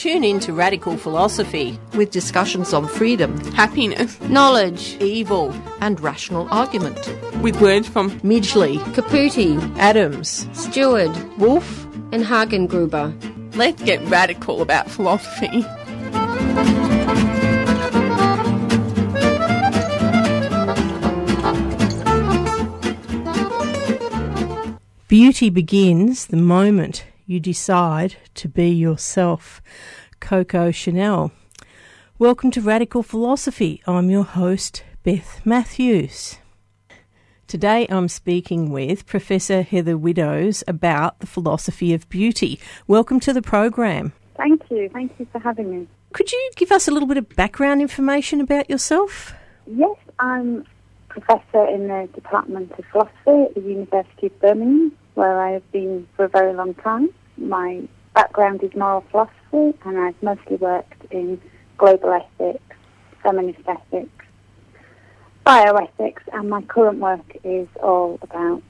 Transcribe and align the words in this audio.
Tune 0.00 0.24
in 0.24 0.40
to 0.40 0.54
Radical 0.54 0.96
Philosophy 0.96 1.78
with 1.92 2.10
discussions 2.10 2.72
on 2.72 2.88
freedom, 2.88 3.38
happiness, 3.52 4.18
knowledge, 4.22 4.96
evil, 4.98 5.54
and 5.82 6.00
rational 6.00 6.48
argument. 6.50 6.96
With 7.42 7.60
words 7.60 7.86
from 7.86 8.10
Midgley, 8.20 8.78
Caputi, 8.94 9.60
Adams, 9.76 10.48
Stewart, 10.54 11.14
Wolf, 11.36 11.84
and 12.12 12.24
Hagengruber. 12.24 13.12
Let's 13.54 13.82
get 13.82 14.02
radical 14.08 14.62
about 14.62 14.90
philosophy. 14.90 15.66
Beauty 25.08 25.50
begins 25.50 26.28
the 26.28 26.38
moment 26.38 27.04
you 27.30 27.38
decide 27.38 28.16
to 28.34 28.48
be 28.48 28.68
yourself. 28.68 29.62
Coco 30.20 30.70
Chanel. 30.70 31.32
Welcome 32.18 32.50
to 32.52 32.60
Radical 32.60 33.02
Philosophy. 33.02 33.82
I'm 33.86 34.10
your 34.10 34.24
host, 34.24 34.84
Beth 35.02 35.40
Matthews. 35.44 36.38
Today 37.46 37.86
I'm 37.88 38.08
speaking 38.08 38.70
with 38.70 39.06
Professor 39.06 39.62
Heather 39.62 39.98
Widdows 39.98 40.62
about 40.68 41.18
the 41.18 41.26
philosophy 41.26 41.92
of 41.94 42.08
beauty. 42.08 42.60
Welcome 42.86 43.18
to 43.20 43.32
the 43.32 43.42
program. 43.42 44.12
Thank 44.36 44.62
you. 44.70 44.88
Thank 44.90 45.18
you 45.18 45.26
for 45.32 45.40
having 45.40 45.70
me. 45.70 45.88
Could 46.12 46.30
you 46.30 46.50
give 46.54 46.70
us 46.70 46.86
a 46.86 46.90
little 46.90 47.08
bit 47.08 47.16
of 47.16 47.28
background 47.30 47.80
information 47.80 48.40
about 48.40 48.70
yourself? 48.70 49.34
Yes, 49.66 49.96
I'm 50.18 50.64
professor 51.08 51.66
in 51.66 51.88
the 51.88 52.08
Department 52.14 52.72
of 52.78 52.84
Philosophy 52.92 53.46
at 53.48 53.54
the 53.54 53.60
University 53.62 54.26
of 54.28 54.40
Birmingham, 54.40 54.92
where 55.14 55.40
I 55.40 55.50
have 55.50 55.72
been 55.72 56.06
for 56.16 56.26
a 56.26 56.28
very 56.28 56.54
long 56.54 56.74
time. 56.74 57.08
My 57.36 57.82
background 58.14 58.62
is 58.62 58.74
moral 58.74 59.04
philosophy, 59.10 59.78
and 59.84 59.98
I've 59.98 60.22
mostly 60.22 60.56
worked 60.56 61.04
in 61.10 61.40
global 61.78 62.12
ethics, 62.12 62.76
feminist 63.22 63.60
ethics, 63.66 64.24
bioethics, 65.46 66.22
and 66.32 66.50
my 66.50 66.62
current 66.62 66.98
work 66.98 67.36
is 67.44 67.68
all 67.82 68.18
about 68.22 68.62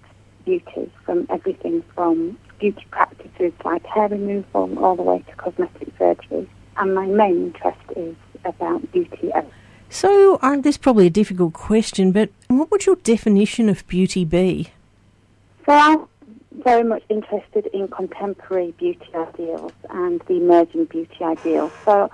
beauty, 0.44 0.90
from 1.04 1.26
everything 1.30 1.82
from 1.94 2.38
beauty 2.58 2.86
practices 2.90 3.52
like 3.64 3.84
hair 3.86 4.08
removal 4.08 4.78
all 4.78 4.96
the 4.96 5.02
way 5.02 5.24
to 5.28 5.34
cosmetic 5.36 5.88
surgery. 5.98 6.48
And 6.76 6.94
my 6.94 7.06
main 7.06 7.46
interest 7.46 7.80
is 7.96 8.16
about 8.44 8.90
beauty. 8.92 9.32
So, 9.88 10.38
um, 10.40 10.62
this 10.62 10.74
is 10.74 10.78
probably 10.78 11.06
a 11.06 11.10
difficult 11.10 11.52
question, 11.52 12.12
but 12.12 12.30
what 12.48 12.70
would 12.70 12.86
your 12.86 12.96
definition 12.96 13.68
of 13.68 13.86
beauty 13.88 14.24
be? 14.24 14.68
So, 15.66 16.08
very 16.52 16.84
much 16.84 17.02
interested 17.08 17.66
in 17.72 17.88
contemporary 17.88 18.72
beauty 18.72 19.08
ideals 19.14 19.72
and 19.90 20.20
the 20.26 20.34
emerging 20.34 20.86
beauty 20.86 21.22
ideals. 21.22 21.72
So, 21.84 22.10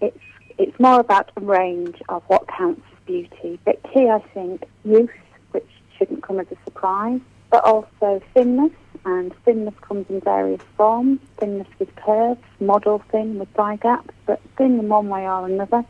it's 0.00 0.18
it's 0.58 0.78
more 0.78 1.00
about 1.00 1.30
a 1.36 1.40
range 1.40 2.00
of 2.08 2.22
what 2.26 2.46
counts 2.48 2.82
as 2.92 2.98
beauty. 3.06 3.58
But 3.64 3.82
key, 3.92 4.08
I 4.08 4.20
think, 4.34 4.64
youth, 4.84 5.10
which 5.52 5.66
shouldn't 5.96 6.22
come 6.22 6.40
as 6.40 6.46
a 6.50 6.56
surprise, 6.64 7.20
but 7.50 7.64
also 7.64 8.22
thinness, 8.34 8.72
and 9.04 9.34
thinness 9.44 9.74
comes 9.80 10.06
in 10.08 10.20
various 10.20 10.62
forms. 10.76 11.20
Thinness 11.38 11.66
with 11.78 11.94
curves, 11.96 12.40
model 12.60 13.02
thin 13.10 13.38
with 13.38 13.48
thigh 13.50 13.76
gaps, 13.76 14.14
but 14.26 14.40
thin 14.56 14.78
in 14.78 14.88
one 14.88 15.08
way 15.08 15.26
or 15.26 15.46
another. 15.46 15.84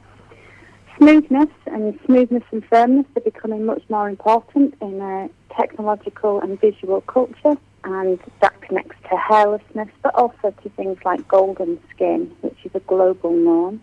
Smoothness 0.98 1.48
and 1.66 1.98
smoothness 2.06 2.44
and 2.53 2.64
firmness 2.66 3.06
are 3.16 3.20
becoming 3.22 3.64
much 3.64 3.82
more 3.88 4.08
important 4.08 4.75
in 4.80 5.00
a 5.00 5.28
technological 5.54 6.41
and 6.41 6.60
visual 6.60 7.00
culture, 7.03 7.56
and 7.84 8.20
that 8.41 8.60
connects 8.60 8.97
to 9.10 9.16
hairlessness, 9.16 9.91
but 10.02 10.14
also 10.14 10.54
to 10.62 10.69
things 10.70 10.98
like 11.04 11.26
golden 11.26 11.81
skin, 11.94 12.31
which 12.42 12.58
is 12.64 12.70
a 12.75 12.81
global 12.81 13.32
norm. 13.32 13.82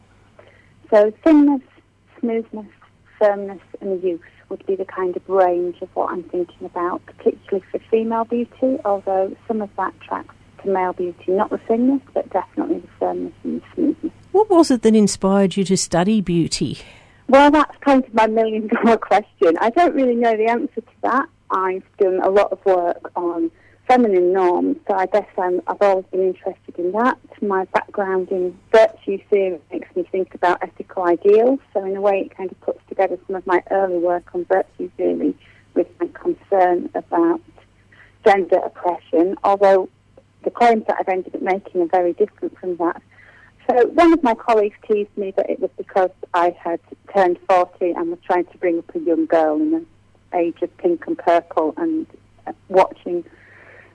So 0.91 1.11
thinness, 1.23 1.61
smoothness, 2.19 2.71
firmness, 3.17 3.61
and 3.81 4.01
youth 4.03 4.21
would 4.49 4.65
be 4.65 4.75
the 4.75 4.85
kind 4.85 5.15
of 5.15 5.27
range 5.27 5.81
of 5.81 5.89
what 5.95 6.11
I'm 6.11 6.23
thinking 6.23 6.65
about, 6.65 7.05
particularly 7.05 7.65
for 7.71 7.79
female 7.91 8.25
beauty, 8.25 8.77
although 8.85 9.35
some 9.47 9.61
of 9.61 9.69
that 9.77 9.99
tracks 9.99 10.35
to 10.63 10.69
male 10.69 10.93
beauty, 10.93 11.31
not 11.31 11.49
the 11.49 11.57
thinness, 11.57 12.01
but 12.13 12.29
definitely 12.29 12.79
the 12.79 12.87
firmness 12.99 13.33
and 13.43 13.61
the 13.61 13.65
smoothness. 13.75 14.13
What 14.31 14.49
was 14.49 14.69
it 14.69 14.83
that 14.83 14.95
inspired 14.95 15.57
you 15.57 15.63
to 15.65 15.75
study 15.75 16.21
beauty? 16.21 16.79
Well, 17.27 17.49
that's 17.51 17.75
kind 17.77 18.03
of 18.03 18.13
my 18.13 18.27
million 18.27 18.67
dollar 18.67 18.97
question. 19.11 19.57
I 19.59 19.69
don't 19.71 19.95
really 19.95 20.15
know 20.15 20.35
the 20.37 20.47
answer 20.47 20.81
to 20.81 21.01
that. 21.03 21.29
I've 21.49 21.83
done 21.97 22.19
a 22.23 22.29
lot 22.29 22.51
of 22.51 22.63
work 22.63 23.11
on 23.15 23.49
feminine 23.87 24.31
norms, 24.33 24.77
so 24.87 24.95
I 24.95 25.07
guess 25.07 25.25
i 25.39 25.51
have 25.67 25.81
always 25.81 26.05
been 26.11 26.27
interested 26.27 26.77
in 26.77 26.91
that. 26.91 27.17
My 27.41 27.65
background 27.65 28.29
in 28.29 28.55
virtue 28.71 29.17
theory 29.31 29.59
makes 29.71 29.93
me 29.95 30.07
think 30.11 30.35
about 30.35 30.61
ethical 30.61 31.03
ideals, 31.05 31.59
so 31.73 31.83
in 31.83 31.95
a 31.95 32.01
way 32.01 32.21
it 32.21 32.37
kind 32.37 32.51
of 32.51 32.61
puts 32.61 32.81
together 32.87 33.17
some 33.25 33.35
of 33.35 33.47
my 33.47 33.63
early 33.71 33.97
work 33.97 34.29
on 34.35 34.45
virtue 34.45 34.91
theory 34.95 35.35
with 35.73 35.87
my 35.99 36.07
concern 36.13 36.91
about 36.93 37.41
gender 38.23 38.57
oppression, 38.57 39.35
although 39.43 39.89
the 40.43 40.51
claims 40.51 40.83
that 40.87 40.97
I've 40.99 41.09
ended 41.09 41.35
up 41.35 41.41
making 41.41 41.81
are 41.81 41.87
very 41.87 42.13
different 42.13 42.57
from 42.59 42.75
that. 42.77 43.01
So 43.69 43.85
one 43.89 44.13
of 44.13 44.23
my 44.23 44.33
colleagues 44.33 44.75
teased 44.87 45.15
me 45.15 45.31
that 45.37 45.47
it 45.47 45.59
was 45.59 45.69
because 45.77 46.09
I 46.33 46.55
had 46.59 46.79
turned 47.13 47.37
40 47.47 47.91
and 47.91 48.09
was 48.09 48.19
trying 48.25 48.45
to 48.45 48.57
bring 48.57 48.79
up 48.79 48.95
a 48.95 48.99
young 48.99 49.27
girl 49.27 49.57
in 49.57 49.71
the 49.71 49.85
age 50.35 50.59
of 50.63 50.75
pink 50.77 51.05
and 51.05 51.15
purple 51.15 51.75
and 51.77 52.07
uh, 52.47 52.53
watching 52.67 53.23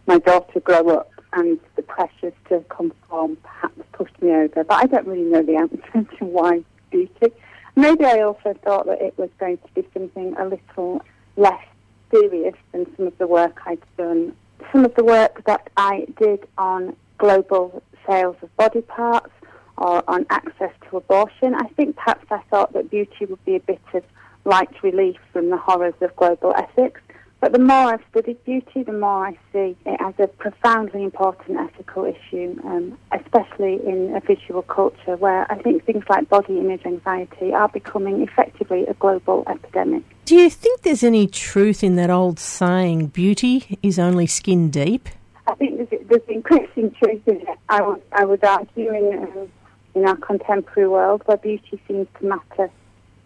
my 0.07 0.19
daughter 0.19 0.61
grow 0.61 0.91
up 0.91 1.11
and 1.33 1.59
the 1.75 1.83
pressures 1.83 2.35
to 2.51 2.65
conform 2.69 3.37
perhaps 3.43 3.81
pushed 3.93 4.23
me 4.23 4.31
over. 4.31 4.63
But 4.63 4.75
I 4.75 4.87
don't 4.87 5.09
really 5.09 5.23
know 5.23 5.43
the 5.43 5.57
answer 5.57 6.17
to 6.19 6.25
why 6.25 6.63
beauty. 6.93 7.33
Maybe 7.75 8.05
I 8.05 8.21
also 8.21 8.55
thought 8.65 8.87
that 8.87 9.03
it 9.03 9.19
was 9.19 9.31
going 9.41 9.59
to 9.59 9.69
be 9.75 9.89
something 9.93 10.37
a 10.39 10.45
little 10.45 11.03
less 11.37 11.65
serious 12.13 12.55
than 12.71 12.87
some 12.97 13.09
of 13.09 13.19
the 13.19 13.27
work 13.27 13.61
I'd 13.67 13.83
done. 13.97 14.37
Some 14.71 14.85
of 14.85 14.95
the 14.95 15.03
work 15.03 15.45
that 15.47 15.69
I 15.77 16.07
did 16.17 16.47
on 16.59 16.95
global 17.19 17.83
sales 18.07 18.37
of 18.41 18.57
body 18.57 18.83
parts 18.83 19.31
or 19.77 20.03
on 20.09 20.27
access 20.31 20.73
to 20.89 20.97
abortion. 20.97 21.55
I 21.55 21.67
think 21.77 21.97
perhaps 21.97 22.27
I 22.31 22.41
thought 22.51 22.73
that 22.73 22.91
beauty 22.91 23.25
would 23.27 23.45
be 23.45 23.57
a 23.57 23.61
bit 23.61 23.81
of 23.93 24.05
light 24.45 24.83
relief 24.83 25.17
from 25.33 25.51
the 25.51 25.57
horrors 25.57 25.95
of 26.01 26.15
global 26.17 26.55
ethics. 26.57 27.01
But 27.41 27.53
the 27.53 27.59
more 27.59 27.93
I've 27.93 28.01
studied 28.11 28.43
beauty, 28.45 28.85
the 28.85 28.93
more 28.93 29.27
I 29.27 29.33
see 29.53 29.77
it 29.85 30.01
as 30.01 30.15
a 30.19 30.29
profoundly 30.29 31.05
important 31.05 31.59
ethical 31.59 32.07
issue, 32.07 32.59
um, 32.65 32.97
especially 33.13 33.87
in 33.87 34.17
a 34.17 34.21
visual 34.21 34.63
culture 34.63 35.17
where 35.17 35.51
I 35.53 35.57
think 35.57 35.85
things 35.85 36.05
like 36.09 36.27
body 36.31 36.59
image 36.59 36.87
anxiety 36.87 37.53
are 37.53 37.69
becoming 37.69 38.23
effectively 38.23 38.87
a 38.87 38.95
global 38.95 39.45
epidemic. 39.47 40.05
Do 40.25 40.37
you 40.37 40.49
think 40.49 40.83
there's 40.83 41.05
any 41.05 41.27
truth 41.27 41.85
in 41.85 41.97
that 41.97 42.09
old 42.09 42.39
saying, 42.39 43.09
beauty 43.09 43.79
is 43.83 43.99
only 43.99 44.27
skin 44.27 44.71
deep? 44.71 45.11
I 45.47 45.55
think 45.57 45.77
there's, 45.77 46.03
there's 46.09 46.23
increasing 46.29 46.93
truth 46.93 47.29
in 47.29 47.43
it. 47.43 47.59
I 47.69 47.83
would, 47.83 48.01
I 48.13 48.25
would 48.25 48.43
argue 48.43 48.91
in, 48.91 49.19
um, 49.19 49.53
in 49.95 50.07
our 50.07 50.17
contemporary 50.17 50.89
world 50.89 51.23
where 51.27 51.37
beauty 51.37 51.81
seems 51.87 52.09
to 52.19 52.27
matter 52.27 52.71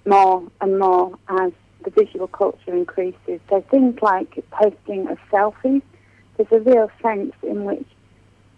more 0.06 0.42
and 0.60 0.78
more 0.78 1.18
as 1.28 1.52
the 1.84 1.90
visual 1.90 2.26
culture 2.26 2.74
increases. 2.74 3.40
So 3.48 3.60
things 3.70 4.00
like 4.02 4.44
posting 4.50 5.08
of 5.08 5.18
selfies, 5.30 5.82
there's 6.36 6.52
a 6.52 6.60
real 6.60 6.90
sense 7.02 7.32
in 7.42 7.64
which 7.64 7.86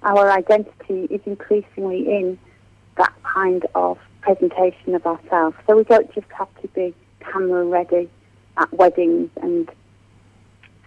our 0.03 0.31
identity 0.31 1.07
is 1.15 1.21
increasingly 1.27 2.09
in 2.09 2.39
that 2.97 3.13
kind 3.23 3.67
of 3.75 3.99
presentation 4.23 4.95
of 4.95 5.07
ourselves. 5.07 5.57
So 5.67 5.77
we 5.77 5.85
don't 5.85 6.13
just 6.15 6.27
have 6.37 6.49
to 6.63 6.69
be 6.69 6.95
camera 7.21 7.65
ready 7.65 8.09
at 8.57 8.73
weddings 8.73 9.31
and 9.43 9.71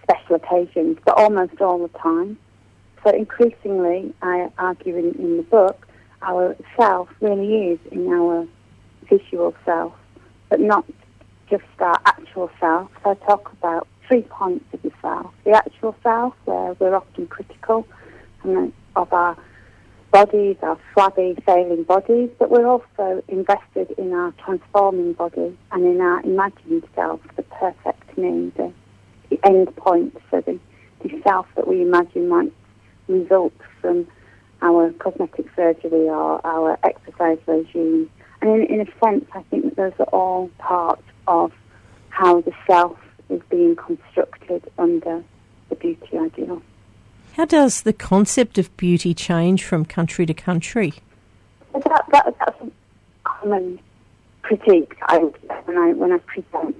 special 0.03 0.35
occasions, 0.35 0.97
but 1.05 1.17
almost 1.17 1.59
all 1.61 1.79
the 1.79 1.97
time. 1.99 2.37
So 3.03 3.11
increasingly, 3.11 4.13
I 4.21 4.49
argue 4.57 4.95
in, 4.95 5.13
in 5.15 5.37
the 5.37 5.43
book, 5.43 5.87
our 6.23 6.55
self 6.77 7.09
really 7.21 7.71
is 7.71 7.79
in 7.91 8.07
our 8.11 8.47
visual 9.09 9.53
self, 9.65 9.93
but 10.49 10.59
not 10.59 10.85
just 11.49 11.63
our 11.79 11.99
actual 12.05 12.49
self. 12.59 12.89
So 13.03 13.11
I 13.11 13.13
talk 13.25 13.51
about 13.53 13.87
three 14.07 14.23
points 14.23 14.65
of 14.73 14.81
the 14.81 14.91
self. 15.01 15.33
The 15.43 15.51
actual 15.51 15.95
self, 16.03 16.33
where 16.45 16.73
we're 16.79 16.95
often 16.95 17.27
critical 17.27 17.87
of 18.95 19.13
our 19.13 19.37
bodies, 20.11 20.57
our 20.61 20.77
flabby, 20.93 21.35
failing 21.45 21.83
bodies, 21.83 22.29
but 22.37 22.49
we're 22.49 22.67
also 22.67 23.23
invested 23.27 23.91
in 23.97 24.13
our 24.13 24.31
transforming 24.43 25.13
body 25.13 25.57
and 25.71 25.85
in 25.85 26.01
our 26.01 26.21
imagined 26.21 26.83
self, 26.93 27.19
the 27.35 27.43
perfect 27.43 28.17
me, 28.17 28.51
the 28.55 28.71
end 29.43 29.75
point, 29.75 30.15
so 30.29 30.41
the, 30.41 30.59
the 31.01 31.21
self 31.23 31.47
that 31.55 31.67
we 31.67 31.81
imagine 31.81 32.29
might 32.29 32.53
result 33.07 33.53
from 33.81 34.07
our 34.63 34.91
cosmetic 34.93 35.45
surgery 35.55 36.09
or 36.09 36.45
our 36.45 36.79
exercise 36.83 37.37
regime. 37.45 38.09
And 38.41 38.49
in, 38.49 38.79
in 38.79 38.81
a 38.81 38.85
sense, 39.03 39.25
I 39.33 39.43
think 39.43 39.65
that 39.65 39.75
those 39.75 39.93
are 39.99 40.09
all 40.11 40.49
part 40.57 41.03
of 41.27 41.51
how 42.09 42.41
the 42.41 42.53
self 42.65 42.97
is 43.29 43.41
being 43.49 43.75
constructed 43.75 44.63
under 44.77 45.23
the 45.69 45.75
beauty 45.75 46.17
ideal. 46.17 46.61
How 47.33 47.45
does 47.45 47.81
the 47.81 47.93
concept 47.93 48.57
of 48.57 48.75
beauty 48.77 49.13
change 49.13 49.63
from 49.63 49.85
country 49.85 50.25
to 50.25 50.33
country? 50.33 50.93
That, 51.73 52.05
that, 52.11 52.35
that's 52.39 52.61
a 52.61 52.71
common 53.23 53.79
critique 54.43 54.95
I 55.03 55.17
when 55.17 55.77
I 55.77 55.93
when 55.93 56.11
I 56.11 56.19
present. 56.19 56.75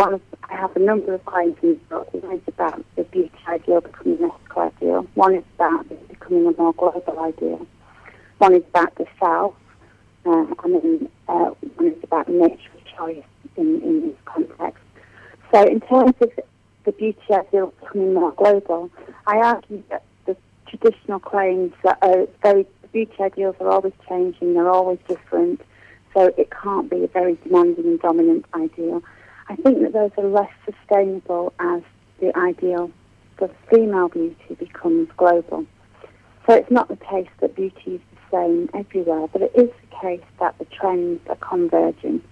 One 0.00 0.18
I 0.44 0.56
have 0.56 0.74
a 0.76 0.78
number 0.78 1.12
of 1.12 1.22
book. 1.26 2.14
One 2.14 2.36
is 2.36 2.40
about 2.48 2.82
the 2.96 3.04
beauty 3.04 3.30
ideal 3.46 3.82
becoming 3.82 4.24
an 4.24 4.30
ethical 4.30 4.62
ideal. 4.62 5.06
One 5.12 5.34
is 5.34 5.44
about 5.56 6.08
becoming 6.08 6.46
a 6.46 6.52
more 6.56 6.72
global 6.72 7.20
ideal. 7.20 7.66
One 8.38 8.54
is 8.54 8.62
about 8.70 8.94
the 8.94 9.04
self, 9.18 9.54
uh, 10.24 10.46
and 10.64 10.74
then 10.74 11.08
uh, 11.28 11.50
one 11.76 11.88
is 11.88 12.02
about 12.02 12.30
nature 12.30 12.56
choice 12.96 13.22
in, 13.58 13.82
in 13.82 14.00
this 14.06 14.16
context. 14.24 14.82
So 15.52 15.66
in 15.66 15.82
terms 15.82 16.14
of 16.22 16.30
the 16.84 16.92
beauty 16.92 17.20
ideal 17.30 17.74
becoming 17.82 18.14
more 18.14 18.32
global, 18.32 18.90
I 19.26 19.36
argue 19.36 19.82
that 19.90 20.04
the 20.24 20.34
traditional 20.66 21.20
claims 21.20 21.74
that 21.82 22.00
very 22.40 22.66
beauty 22.90 23.12
ideals 23.20 23.56
are 23.60 23.68
always 23.68 23.92
changing, 24.08 24.54
they're 24.54 24.70
always 24.70 24.98
different, 25.06 25.60
so 26.14 26.32
it 26.38 26.50
can't 26.50 26.88
be 26.88 27.04
a 27.04 27.08
very 27.08 27.36
demanding 27.44 27.84
and 27.84 28.00
dominant 28.00 28.46
ideal. 28.54 29.02
I 29.50 29.56
think 29.56 29.80
that 29.82 29.92
those 29.92 30.12
are 30.16 30.28
less 30.28 30.52
sustainable 30.64 31.52
as 31.58 31.82
the 32.20 32.36
ideal 32.38 32.88
for 33.36 33.50
female 33.68 34.06
beauty 34.06 34.54
becomes 34.56 35.08
global. 35.16 35.66
So 36.46 36.54
it's 36.54 36.70
not 36.70 36.86
the 36.86 36.96
case 36.96 37.28
that 37.40 37.56
beauty 37.56 37.96
is 37.96 38.00
the 38.12 38.30
same 38.30 38.70
everywhere, 38.74 39.26
but 39.26 39.42
it 39.42 39.50
is 39.56 39.70
the 39.90 39.96
case 40.00 40.22
that 40.38 40.56
the 40.58 40.66
trends 40.66 41.20
are 41.28 41.34
converging. 41.34 42.22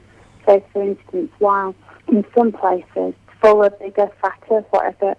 So, 0.46 0.62
for 0.72 0.80
instance, 0.80 1.32
while 1.40 1.74
in 2.06 2.24
some 2.36 2.52
places, 2.52 3.14
fuller, 3.42 3.70
bigger, 3.70 4.12
fatter, 4.22 4.60
whatever 4.70 5.16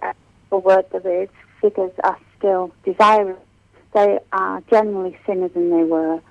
the 0.52 0.58
word 0.58 0.86
there 0.94 1.24
is, 1.24 1.30
figures 1.60 1.92
are 2.06 2.18
still 2.38 2.74
desirable, 2.86 3.44
they 3.94 4.20
are 4.32 4.64
generally 4.70 5.18
thinner 5.26 5.50
than 5.50 5.70
they 5.70 5.84
were. 5.84 6.22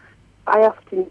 I 0.46 0.60
often 0.60 1.10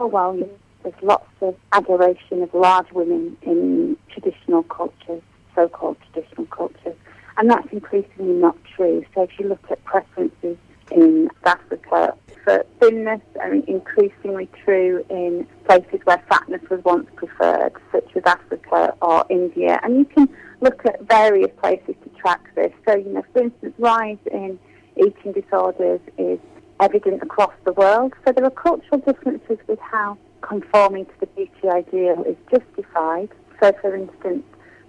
oh, 0.00 0.06
well, 0.08 0.36
there's 0.82 1.02
lots 1.02 1.28
of 1.40 1.54
adoration 1.72 2.42
of 2.42 2.52
large 2.54 2.90
women 2.92 3.36
in 3.42 3.96
traditional 4.10 4.62
cultures, 4.64 5.22
so-called 5.54 5.96
traditional 6.12 6.46
cultures, 6.46 6.96
and 7.36 7.50
that's 7.50 7.68
increasingly 7.72 8.34
not 8.34 8.56
true. 8.76 9.04
So 9.14 9.22
if 9.22 9.30
you 9.38 9.48
look 9.48 9.64
at 9.70 9.82
preferences 9.84 10.56
in 10.90 11.30
Africa 11.44 12.14
for 12.44 12.64
thinness, 12.80 13.20
mean, 13.52 13.64
increasingly 13.66 14.48
true 14.64 15.04
in 15.08 15.46
places 15.64 16.00
where 16.04 16.22
fatness 16.28 16.62
was 16.70 16.82
once 16.84 17.08
preferred, 17.16 17.72
such 17.92 18.08
as 18.16 18.22
Africa 18.26 18.94
or 19.00 19.24
India, 19.30 19.78
and 19.82 19.98
you 19.98 20.04
can 20.04 20.28
look 20.60 20.84
at 20.86 21.00
various 21.02 21.50
places 21.60 21.94
to 22.02 22.10
track 22.18 22.54
this. 22.54 22.72
So, 22.86 22.96
you 22.96 23.08
know, 23.08 23.24
for 23.32 23.42
instance, 23.42 23.74
rise 23.78 24.18
in 24.30 24.58
eating 24.96 25.32
disorders 25.32 26.00
is 26.18 26.38
evident 26.80 27.22
across 27.22 27.52
the 27.64 27.72
world. 27.72 28.12
So 28.24 28.32
there 28.32 28.44
are 28.44 28.50
cultural 28.50 29.00
differences 29.00 29.58
with 29.68 29.78
how 29.78 30.18
conforming 30.52 31.06
to 31.06 31.12
the 31.20 31.26
beauty 31.28 31.66
ideal 31.66 32.22
is 32.24 32.36
justified. 32.50 33.30
So, 33.58 33.72
for 33.80 33.96
instance, 33.96 34.44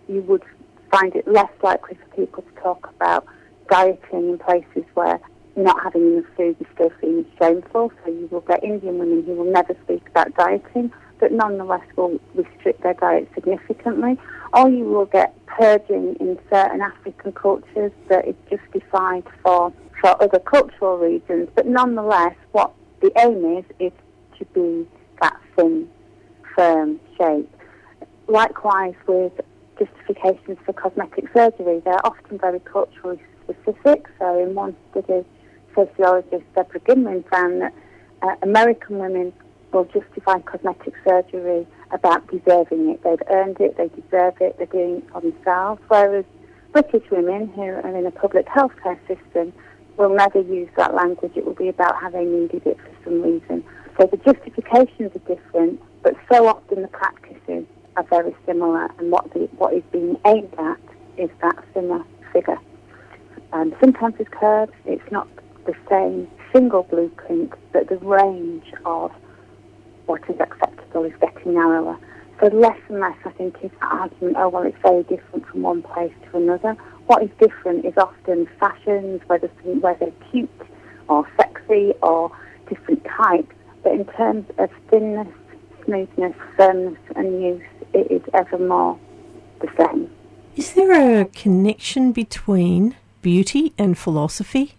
you 0.10 0.22
would 0.24 0.44
find 0.92 1.16
it 1.16 1.26
less 1.26 1.52
likely 1.62 1.96
for 1.96 2.16
people 2.18 2.44
to 2.44 2.62
talk 2.62 2.92
about 2.94 3.26
dieting 3.70 4.30
in 4.32 4.38
places 4.40 4.84
where 4.94 5.22
not 5.56 5.82
having 5.82 6.18
enough 6.18 6.26
food 6.36 6.58
is 6.60 6.68
still 6.74 6.92
seen 7.00 7.20
as 7.20 7.26
shameful. 7.40 7.94
So 8.04 8.12
you 8.12 8.28
will 8.30 8.42
get 8.42 8.62
Indian 8.62 8.98
women 8.98 9.24
who 9.24 9.36
will 9.36 9.52
never 9.54 9.74
speak 9.86 10.06
about 10.10 10.36
dieting, 10.36 10.92
but 11.22 11.32
nonetheless 11.32 11.88
will 11.96 12.20
restrict 12.36 12.84
their 12.84 12.96
diet 12.96 13.30
significantly. 13.34 14.20
Or 14.52 14.70
you 14.70 14.84
will 14.84 15.06
get 15.06 15.34
purging 15.46 16.18
in 16.20 16.38
certain 16.52 16.82
African 16.82 17.32
cultures 17.32 17.94
that 18.10 18.28
is 18.28 18.36
justified 18.50 19.24
for, 19.42 19.72
for 20.02 20.22
other 20.22 20.40
cultural 20.40 20.98
reasons, 20.98 21.48
but 21.56 21.68
nonetheless 21.68 22.36
what 22.52 22.74
the 23.00 23.14
aim 23.18 23.60
is 23.60 23.66
is 23.80 23.94
to 24.40 24.46
be 24.54 24.86
thin, 25.56 25.90
firm 26.56 27.00
shape. 27.18 27.50
Likewise 28.28 28.96
with 29.08 29.34
justifications 29.78 30.58
for 30.66 30.74
cosmetic 30.74 31.26
surgery, 31.34 31.82
they're 31.84 32.06
often 32.06 32.38
very 32.38 32.60
culturally 32.62 33.22
specific. 33.44 34.08
So 34.20 34.42
in 34.42 34.56
one 34.56 34.76
study, 34.92 35.26
sociologist 35.76 36.44
Deborah 36.56 36.80
Gimlin 36.82 37.28
found 37.30 37.62
that 37.62 37.74
uh, 38.22 38.36
American 38.42 39.00
women 39.00 39.34
will 39.72 39.86
justify 39.86 40.40
cosmetic 40.40 40.94
surgery 41.06 41.68
about 41.92 42.26
deserving 42.28 42.90
it. 42.90 43.04
They've 43.04 43.22
earned 43.30 43.60
it, 43.60 43.78
they 43.78 43.90
deserve 43.90 44.36
it, 44.40 44.58
they're 44.58 44.68
doing 44.68 44.98
it 44.98 45.10
for 45.12 45.22
themselves. 45.22 45.82
Whereas 45.88 46.26
British 46.72 47.10
women 47.12 47.48
who 47.50 47.62
are 47.62 47.96
in 47.96 48.06
a 48.06 48.12
public 48.12 48.48
healthcare 48.48 49.00
system 49.08 49.54
will 49.98 50.14
never 50.16 50.42
use 50.42 50.70
that 50.78 50.94
language. 50.94 51.34
It 51.36 51.46
will 51.46 51.54
be 51.54 51.68
about 51.68 51.96
how 52.02 52.10
they 52.10 52.26
needed 52.26 52.66
it 52.66 52.78
for 52.78 52.92
some 53.04 53.22
reason. 53.22 53.64
So 54.00 54.08
the 54.08 54.18
justifications 54.18 55.12
are 55.16 55.36
different, 55.36 55.82
but 56.02 56.16
so 56.32 56.48
often 56.48 56.82
the 56.82 56.88
practices 56.88 57.66
are 57.96 58.04
very 58.04 58.36
similar, 58.46 58.90
and 58.98 59.12
what 59.12 59.32
the, 59.34 59.42
what 59.58 59.74
is 59.74 59.84
being 59.92 60.18
aimed 60.26 60.54
at 60.58 60.80
is 61.18 61.30
that 61.42 61.64
similar 61.74 62.04
figure. 62.32 62.58
Um, 63.52 63.76
sometimes 63.80 64.18
with 64.18 64.32
curves, 64.32 64.74
it's 64.86 65.12
not 65.12 65.28
the 65.66 65.76
same 65.90 66.28
single 66.52 66.84
blueprint, 66.84 67.54
but 67.72 67.88
the 67.88 67.98
range 67.98 68.66
of 68.86 69.12
what 70.08 70.22
is 70.28 70.40
acceptable 70.40 71.04
is 71.04 71.14
getting 71.22 71.54
narrower. 71.54 71.98
So 72.42 72.48
less 72.48 72.80
and 72.90 73.00
less, 73.00 73.16
I 73.26 73.30
think, 73.30 73.58
is 73.64 73.72
the 73.80 73.86
argument, 73.86 74.38
oh, 74.40 74.50
well, 74.50 74.64
it's 74.64 74.78
very 74.82 75.04
different 75.04 75.48
from 75.48 75.62
one 75.62 75.84
place 75.84 76.14
to 76.32 76.38
another. 76.38 76.74
What 77.06 77.22
is 77.22 77.30
different 77.40 77.86
is 77.86 77.94
often 77.98 78.48
fashions, 78.60 79.22
whether, 79.28 79.48
whether 79.48 80.12
cute 80.32 80.50
or 81.08 81.28
sexy 81.38 81.94
or 82.02 82.36
different 82.68 83.06
types. 83.06 83.54
But 83.84 83.94
in 83.94 84.06
terms 84.06 84.46
of 84.58 84.70
thinness, 84.90 85.28
smoothness, 85.86 86.36
firmness 86.58 87.00
and 87.16 87.44
use, 87.44 87.62
it 87.94 88.10
is 88.10 88.22
ever 88.34 88.58
more 88.58 88.98
the 89.60 89.70
same. 89.78 90.10
Is 90.56 90.74
there 90.74 91.22
a 91.22 91.26
connection 91.26 92.12
between 92.12 92.96
beauty 93.22 93.74
and 93.78 93.98
philosophy? 93.98 94.76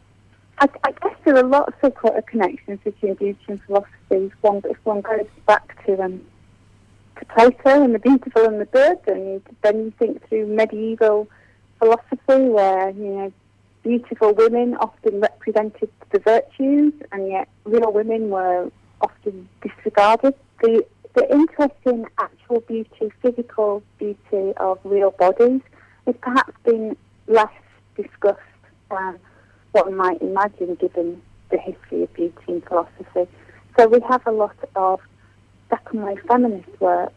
I, 0.58 0.68
I 0.84 0.92
guess 0.92 1.16
there 1.25 1.37
are 1.37 1.42
lots 1.42 1.76
of 1.82 1.94
connections 2.26 2.78
between 2.84 3.14
beauty 3.14 3.44
and 3.49 3.61
philosophy. 3.62 4.32
One, 4.40 4.62
if 4.64 4.76
one 4.84 5.00
goes 5.00 5.26
back 5.46 5.84
to 5.87 6.00
um, 6.02 6.20
to 7.18 7.25
Plato 7.26 7.82
and 7.82 7.94
the 7.94 7.99
beautiful 7.99 8.44
and 8.44 8.61
the 8.61 8.66
good, 8.66 8.99
and 9.06 9.42
then 9.62 9.78
you 9.78 9.92
think 9.99 10.26
through 10.28 10.46
medieval 10.46 11.28
philosophy, 11.78 12.49
where 12.49 12.90
you 12.90 13.04
know 13.04 13.32
beautiful 13.82 14.32
women 14.32 14.76
often 14.76 15.20
represented 15.20 15.90
the 16.11 16.20
virtues, 16.20 16.92
and 17.11 17.28
yet 17.28 17.49
real 17.64 17.92
women 17.92 18.30
were 18.30 18.70
often 19.04 19.49
disregarded. 19.62 20.34
The 20.61 20.84
the 21.14 21.32
interest 21.32 21.75
in 21.87 22.06
actual 22.18 22.61
beauty, 22.61 23.12
physical 23.23 23.82
beauty 23.99 24.52
of 24.56 24.78
real 24.82 25.12
bodies, 25.12 25.61
has 26.06 26.16
perhaps 26.20 26.52
been 26.64 26.96
less 27.28 27.56
discussed 27.96 28.40
than 28.90 29.18
what 29.73 29.92
might 29.92 30.20
imagine 30.20 30.75
given 30.75 31.23
the 31.50 31.58
history 31.58 32.02
of 32.02 32.12
beauty 32.14 32.44
and 32.49 32.64
philosophy. 32.64 33.28
So 33.78 33.87
we 33.87 34.00
have 34.08 34.26
a 34.26 34.32
lot 34.32 34.56
of 34.75 35.00
second 35.70 36.02
wave 36.02 36.20
feminist 36.26 36.80
work 36.80 37.12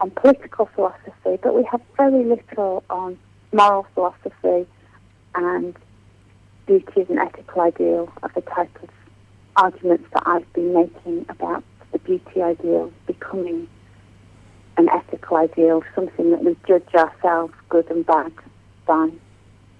on 0.00 0.10
political 0.10 0.66
philosophy, 0.74 1.38
but 1.42 1.54
we 1.54 1.64
have 1.70 1.80
very 1.96 2.24
little 2.24 2.84
on 2.90 3.18
moral 3.52 3.86
philosophy 3.94 4.66
and 5.34 5.74
beauty 6.66 7.00
as 7.00 7.08
an 7.08 7.18
ethical 7.18 7.62
ideal 7.62 8.12
of 8.22 8.34
the 8.34 8.42
type 8.42 8.76
of 8.82 8.90
arguments 9.56 10.08
that 10.12 10.22
I've 10.26 10.50
been 10.52 10.74
making 10.74 11.26
about 11.28 11.64
the 11.92 11.98
beauty 11.98 12.42
ideal 12.42 12.92
becoming 13.06 13.68
an 14.76 14.88
ethical 14.88 15.36
ideal, 15.36 15.82
something 15.94 16.30
that 16.30 16.44
we 16.44 16.56
judge 16.66 16.94
ourselves 16.94 17.54
good 17.68 17.88
and 17.90 18.04
bad 18.04 18.32
by. 18.86 19.10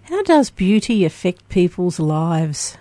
How 0.04 0.22
does 0.22 0.50
beauty 0.50 1.04
affect 1.04 1.48
people's 1.48 1.98
lives? 1.98 2.76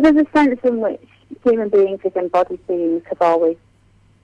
There's 0.00 0.16
a 0.16 0.26
sense 0.34 0.58
in 0.64 0.80
which 0.80 1.06
human 1.44 1.68
beings 1.68 2.00
as 2.04 2.12
embodied 2.16 2.66
beings 2.66 3.02
have 3.08 3.20
always 3.20 3.56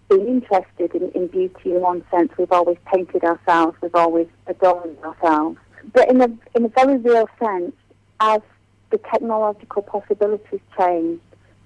been 0.08 0.26
interested 0.26 0.94
in, 0.94 1.10
in 1.10 1.26
beauty 1.28 1.72
in 1.72 1.80
one 1.80 2.02
sense. 2.10 2.32
We've 2.38 2.50
always 2.50 2.78
painted 2.92 3.22
ourselves, 3.22 3.76
we've 3.82 3.94
always 3.94 4.26
adorned 4.46 4.98
ourselves. 5.04 5.58
But 5.92 6.10
in 6.10 6.20
a, 6.20 6.28
in 6.54 6.64
a 6.64 6.68
very 6.68 6.96
real 6.96 7.28
sense, 7.38 7.75
as 8.20 8.40
the 8.90 8.98
technological 8.98 9.82
possibilities 9.82 10.60
change, 10.78 11.20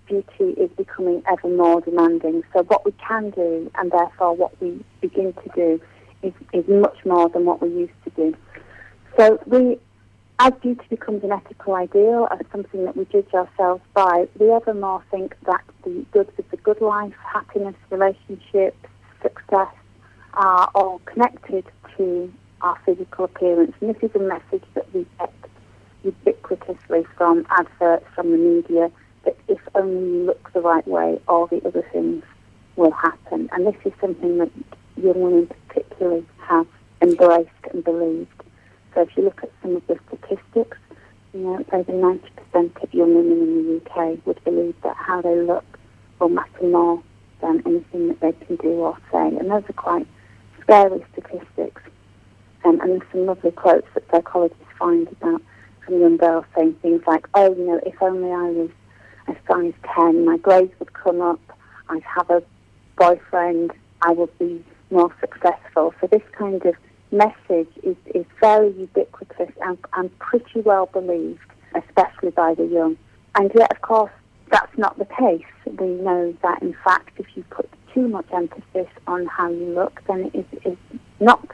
beauty 0.07 0.61
is 0.61 0.71
becoming 0.77 1.23
ever 1.31 1.49
more 1.49 1.81
demanding. 1.81 2.43
So 2.53 2.63
what 2.65 2.85
we 2.85 2.93
can 2.93 3.31
do, 3.31 3.71
and 3.77 3.91
therefore 3.91 4.35
what 4.35 4.61
we 4.61 4.85
begin 5.01 5.33
to 5.33 5.51
do, 5.55 5.81
is, 6.23 6.33
is 6.53 6.65
much 6.69 7.05
more 7.05 7.29
than 7.29 7.45
what 7.45 7.61
we 7.61 7.69
used 7.69 7.93
to 8.05 8.11
do. 8.11 8.35
So 9.19 9.39
we, 9.47 9.79
as 10.39 10.53
beauty 10.63 10.85
becomes 10.89 11.23
an 11.25 11.33
ethical 11.33 11.75
ideal 11.75 12.29
and 12.31 12.41
something 12.51 12.85
that 12.85 12.97
we 12.97 13.05
judge 13.07 13.33
ourselves 13.35 13.83
by, 13.95 14.29
we 14.39 14.51
ever 14.51 14.75
more 14.75 15.03
think 15.11 15.37
that 15.47 15.63
the 15.85 16.05
goods 16.13 16.31
of 16.39 16.45
the 16.51 16.57
good 16.59 16.81
life, 16.81 17.15
happiness, 17.25 17.75
relationships, 17.91 18.77
success 19.21 19.69
are 20.35 20.71
all 20.75 21.01
connected 21.05 21.65
to 21.97 22.33
our 22.63 22.79
physical 22.87 23.25
appearance. 23.25 23.73
And 23.81 23.95
this 23.95 24.03
is 24.03 24.15
a 24.15 24.21
message 24.21 24.65
that 24.75 24.93
we 24.95 25.07
get 25.19 25.33
ubiquitously 26.05 27.07
from 27.17 27.47
adverts 27.51 28.07
from 28.15 28.31
the 28.31 28.37
media 28.37 28.91
that 29.25 29.37
if 29.49 29.59
only 29.75 30.19
you 30.19 30.25
look 30.25 30.53
the 30.53 30.61
right 30.61 30.87
way, 30.87 31.21
all 31.29 31.47
the 31.47 31.65
other 31.67 31.87
things 31.93 32.25
will 32.77 32.91
happen. 32.91 33.49
And 33.53 33.67
this 33.67 33.77
is 33.85 33.93
something 34.01 34.39
that 34.39 34.51
young 34.97 35.21
women 35.21 35.51
particularly 35.69 36.27
have 36.39 36.67
embraced 37.01 37.51
and 37.73 37.85
believed. 37.85 38.29
So 38.95 39.03
if 39.03 39.17
you 39.17 39.25
look 39.25 39.43
at 39.43 39.51
some 39.63 39.77
of 39.77 39.87
the 39.87 39.99
statistics, 40.09 40.79
you 41.33 41.41
know, 41.41 41.65
over 41.73 41.93
90% 41.93 42.83
of 42.83 42.95
young 42.95 43.15
women 43.15 43.43
in 43.43 43.67
the 43.67 43.91
UK 43.91 44.27
would 44.27 44.43
believe 44.45 44.75
that 44.83 44.97
how 44.97 45.23
they 45.23 45.35
look 45.41 45.65
will 46.19 46.29
matter 46.29 46.63
more 46.63 47.03
than 47.41 47.63
anything 47.67 48.09
that 48.09 48.21
they 48.21 48.33
can 48.47 48.57
do 48.57 48.69
or 48.69 48.97
say. 49.11 49.37
And 49.37 49.51
those 49.51 49.65
are 49.69 49.73
quite 49.75 50.07
scary 50.61 51.05
statistics. 51.13 51.83
Um, 52.65 52.81
and 52.81 52.91
there's 52.93 53.11
some 53.11 53.27
lovely 53.27 53.51
quotes 53.51 53.89
that 53.95 54.05
psychologists 54.11 54.63
find 54.79 55.09
about 55.09 55.43
from 55.85 56.01
young 56.01 56.17
girls 56.17 56.45
saying 56.57 56.75
things 56.83 57.03
like, 57.07 57.27
oh, 57.35 57.55
you 57.55 57.67
know, 57.67 57.81
if 57.85 58.01
only 58.01 58.31
I 58.31 58.51
was 58.51 58.71
a 59.29 59.37
size 59.49 59.75
10, 59.95 60.25
my 60.25 60.37
grades 60.39 60.73
would 60.79 60.93
come 60.93 61.21
up, 61.21 61.41
I'd 61.89 62.03
have 62.03 62.31
a 62.31 62.43
boyfriend, 62.97 63.73
I 64.03 64.13
would 64.13 64.37
be 64.39 64.65
more 64.91 65.15
successful. 65.21 65.95
So 66.01 66.07
this 66.07 66.23
kind 66.37 66.65
of 66.65 66.75
message 67.11 67.69
is, 67.83 67.97
is 68.15 68.25
very 68.41 68.71
ubiquitous 68.73 69.51
and, 69.63 69.79
and 69.95 70.19
pretty 70.19 70.61
well 70.61 70.87
believed, 70.87 71.41
especially 71.75 72.31
by 72.31 72.55
the 72.55 72.65
young. 72.65 72.97
And 73.35 73.51
yet, 73.55 73.71
of 73.73 73.83
course, 73.83 74.13
that's 74.51 74.77
not 74.77 74.99
the 74.99 75.07
case. 75.07 75.45
We 75.67 75.87
know 75.87 76.37
that, 76.43 76.63
in 76.63 76.77
fact, 76.85 77.19
if 77.19 77.27
you 77.35 77.45
put 77.51 77.69
too 77.95 78.09
much 78.09 78.27
emphasis 78.33 78.89
on 79.07 79.27
how 79.27 79.51
you 79.51 79.67
look, 79.67 80.03
then 80.07 80.31
it 80.35 80.47
is, 80.53 80.73
is 80.73 80.79
not 81.21 81.47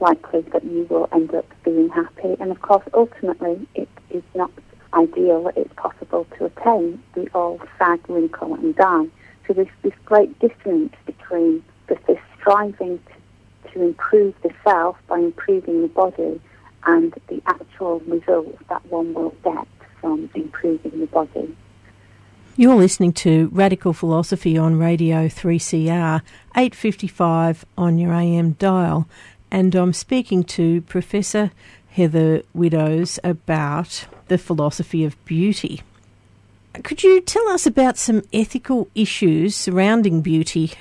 likely 0.00 0.42
that 0.52 0.64
you 0.64 0.86
will 0.88 1.08
end 1.12 1.34
up 1.34 1.46
being 1.64 1.88
happy. 1.88 2.36
And 2.40 2.50
of 2.50 2.62
course, 2.62 2.84
ultimately, 2.94 3.66
it 3.74 3.88
is 4.10 4.22
not 4.34 4.50
ideal 4.94 5.50
it's 5.56 5.72
possible 5.74 6.26
to 6.38 6.46
attain. 6.46 7.02
We 7.14 7.28
all 7.34 7.60
sag, 7.78 8.08
wrinkle, 8.08 8.54
and 8.54 8.74
die. 8.74 9.06
So 9.46 9.54
there's 9.54 9.68
this 9.82 9.94
great 10.04 10.38
dissonance 10.38 10.94
between 11.06 11.62
this 11.86 12.18
striving 12.38 12.98
to, 12.98 13.72
to 13.72 13.82
improve 13.82 14.34
the 14.42 14.50
self 14.64 14.96
by 15.08 15.18
improving 15.18 15.82
the 15.82 15.88
body 15.88 16.40
and 16.86 17.14
the 17.28 17.42
actual 17.46 18.00
results 18.00 18.58
that 18.68 18.84
one 18.86 19.14
will 19.14 19.34
get 19.44 19.66
from 20.00 20.30
improving 20.34 21.00
the 21.00 21.06
body. 21.06 21.56
You're 22.56 22.74
listening 22.74 23.12
to 23.14 23.48
Radical 23.52 23.92
Philosophy 23.92 24.58
on 24.58 24.78
Radio 24.78 25.28
3CR, 25.28 26.22
855 26.56 27.64
on 27.76 27.98
your 27.98 28.12
AM 28.12 28.52
dial, 28.52 29.08
and 29.50 29.74
I'm 29.74 29.92
speaking 29.92 30.42
to 30.44 30.80
Professor 30.82 31.52
Heather 31.98 32.42
Widdows 32.54 33.18
about 33.24 34.06
the 34.28 34.38
philosophy 34.38 35.04
of 35.04 35.22
beauty. 35.24 35.82
Could 36.84 37.02
you 37.02 37.20
tell 37.20 37.48
us 37.48 37.66
about 37.66 37.98
some 37.98 38.22
ethical 38.32 38.86
issues 38.94 39.56
surrounding 39.56 40.20
beauty? 40.20 40.74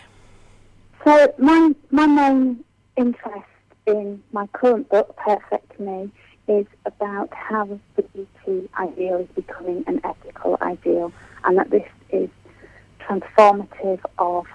So 1.03 1.33
my 1.39 1.73
my 1.89 2.05
main 2.05 2.63
interest 2.97 3.47
in 3.87 4.21
my 4.31 4.45
current 4.53 4.89
book, 4.89 5.15
Perfect 5.17 5.79
Me, 5.79 6.11
is 6.47 6.67
about 6.85 7.33
how 7.33 7.79
the 7.95 8.03
beauty 8.03 8.69
ideal 8.77 9.17
is 9.17 9.27
becoming 9.33 9.83
an 9.87 9.99
ethical 10.03 10.59
ideal, 10.61 11.11
and 11.45 11.57
that 11.57 11.71
this 11.71 11.87
is 12.11 12.29
transformative 13.01 14.01
of 14.19 14.45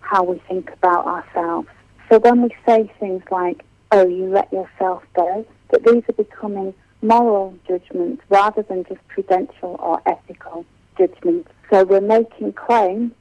how 0.00 0.22
we 0.24 0.36
think 0.46 0.70
about 0.74 1.06
ourselves. 1.06 1.68
So 2.10 2.18
when 2.18 2.42
we 2.42 2.54
say 2.66 2.92
things 3.00 3.22
like, 3.30 3.64
"Oh, 3.92 4.06
you 4.06 4.26
let 4.26 4.52
yourself 4.52 5.04
go," 5.14 5.46
that 5.68 5.84
these 5.84 6.02
are 6.08 6.14
becoming 6.14 6.74
moral 7.02 7.54
judgments 7.68 8.22
rather 8.28 8.62
than 8.62 8.84
just 8.84 9.06
prudential 9.08 9.76
or 9.78 10.00
ethical 10.06 10.64
judgments. 10.96 11.50
So 11.70 11.84
we're 11.84 12.00
making 12.00 12.54
claims 12.54 13.12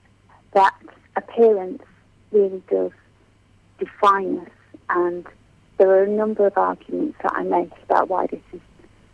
that 0.54 0.74
appearance 1.16 1.84
really 2.32 2.64
does 2.70 2.92
define 3.80 4.40
us, 4.40 4.50
and 4.90 5.26
there 5.78 5.90
are 5.90 6.04
a 6.04 6.10
number 6.10 6.48
of 6.48 6.58
arguments 6.58 7.18
that 7.22 7.34
I 7.36 7.44
make 7.44 7.72
about 7.84 8.08
why 8.08 8.28
this 8.28 8.42
is 8.54 8.62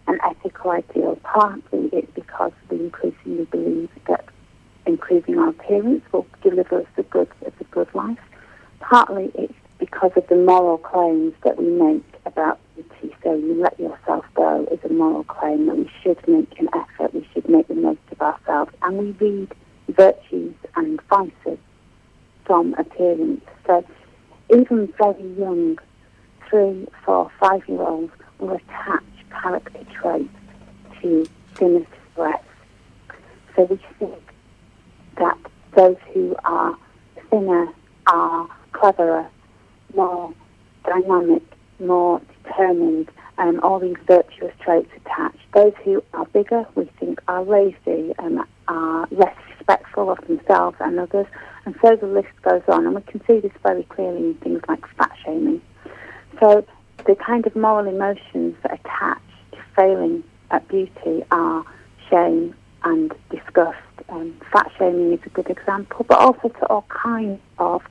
an 0.07 0.19
ethical 0.23 0.71
ideal. 0.71 1.17
Partly 1.23 1.89
it's 1.91 2.11
because 2.13 2.51
we 2.69 2.79
increasingly 2.79 3.45
believe 3.45 3.89
that 4.07 4.25
improving 4.85 5.37
our 5.39 5.49
appearance 5.49 6.03
will 6.11 6.27
deliver 6.41 6.81
us 6.81 6.87
the 6.95 7.03
goods 7.03 7.31
of 7.45 7.57
the 7.57 7.63
good 7.65 7.93
life. 7.93 8.19
Partly 8.79 9.31
it's 9.35 9.53
because 9.79 10.11
of 10.15 10.27
the 10.27 10.35
moral 10.35 10.77
claims 10.77 11.33
that 11.43 11.57
we 11.57 11.67
make 11.67 12.03
about 12.25 12.59
beauty. 12.75 13.15
So 13.23 13.35
you 13.35 13.53
let 13.61 13.79
yourself 13.79 14.25
go 14.33 14.67
is 14.71 14.79
a 14.83 14.93
moral 14.93 15.23
claim 15.23 15.67
that 15.67 15.77
we 15.77 15.91
should 16.01 16.25
make 16.27 16.59
an 16.59 16.69
effort, 16.73 17.13
we 17.13 17.27
should 17.33 17.47
make 17.49 17.67
the 17.67 17.75
most 17.75 17.99
of 18.11 18.21
ourselves, 18.21 18.71
and 18.81 18.97
we 18.97 19.11
read 19.11 19.53
virtues 19.89 20.55
and 20.75 21.01
vices 21.03 21.59
from 22.45 22.73
appearance. 22.75 23.43
So 23.65 23.85
even 24.49 24.93
very 24.97 25.33
young, 25.37 25.77
three, 26.49 26.87
four, 27.05 27.31
five-year-olds 27.39 28.13
will 28.39 28.53
attach 28.53 29.03
character 29.41 29.79
traits 29.93 30.29
to 31.01 31.27
sinister 31.57 31.87
threats. 32.15 32.43
So 33.55 33.63
we 33.63 33.79
think 33.99 34.33
that 35.17 35.37
those 35.75 35.97
who 36.13 36.35
are 36.43 36.77
thinner 37.29 37.67
are 38.07 38.47
cleverer, 38.71 39.27
more 39.95 40.33
dynamic, 40.85 41.43
more 41.79 42.21
determined, 42.43 43.09
and 43.37 43.59
all 43.61 43.79
these 43.79 43.97
virtuous 44.07 44.53
traits 44.59 44.89
attached. 44.95 45.39
Those 45.53 45.73
who 45.83 46.03
are 46.13 46.25
bigger, 46.27 46.65
we 46.75 46.85
think, 46.99 47.21
are 47.27 47.43
lazy 47.43 48.13
and 48.17 48.41
are 48.67 49.07
less 49.11 49.35
respectful 49.49 50.09
of 50.09 50.19
themselves 50.27 50.77
and 50.79 50.99
others. 50.99 51.27
And 51.65 51.75
so 51.81 51.95
the 51.95 52.07
list 52.07 52.29
goes 52.41 52.63
on. 52.67 52.85
And 52.85 52.95
we 52.95 53.01
can 53.01 53.21
see 53.27 53.39
this 53.39 53.51
very 53.63 53.83
clearly 53.83 54.19
in 54.19 54.33
things 54.35 54.61
like 54.67 54.85
fat 54.95 55.11
shaming. 55.23 55.61
So 56.39 56.65
the 57.05 57.15
kind 57.15 57.45
of 57.45 57.55
moral 57.55 57.87
emotions 57.87 58.55
that 58.63 58.79
attach 58.79 59.21
to 59.51 59.57
failing 59.75 60.23
at 60.51 60.67
beauty 60.67 61.23
are 61.31 61.63
shame 62.09 62.55
and 62.83 63.13
disgust. 63.29 63.77
Um, 64.09 64.39
fat 64.51 64.71
shaming 64.77 65.13
is 65.13 65.19
a 65.25 65.29
good 65.29 65.49
example, 65.49 66.05
but 66.07 66.17
also 66.17 66.49
to 66.49 66.65
all 66.67 66.85
kinds 66.89 67.41
of 67.59 67.81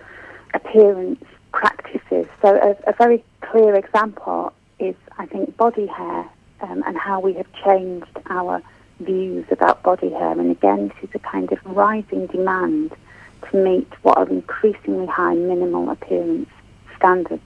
appearance 0.55 1.23
practices. 1.57 2.27
So 2.43 2.49
a, 2.55 2.91
a 2.91 2.95
very 2.99 3.25
clear 3.41 3.75
example 3.75 4.53
is, 4.79 4.95
I 5.19 5.25
think, 5.25 5.57
body 5.57 5.87
hair 5.87 6.29
um, 6.61 6.83
and 6.87 6.97
how 6.99 7.19
we 7.21 7.33
have 7.35 7.51
changed 7.65 8.15
our 8.29 8.63
views 9.01 9.47
about 9.51 9.83
body 9.83 10.11
hair. 10.11 10.33
And 10.33 10.51
again, 10.51 10.89
this 10.89 11.09
is 11.09 11.15
a 11.15 11.19
kind 11.19 11.51
of 11.51 11.59
rising 11.65 12.27
demand 12.27 12.95
to 13.51 13.57
meet 13.57 13.91
what 14.03 14.19
are 14.19 14.29
increasingly 14.29 15.07
high 15.07 15.35
minimal 15.35 15.89
appearance 15.91 16.51
standards. 16.99 17.43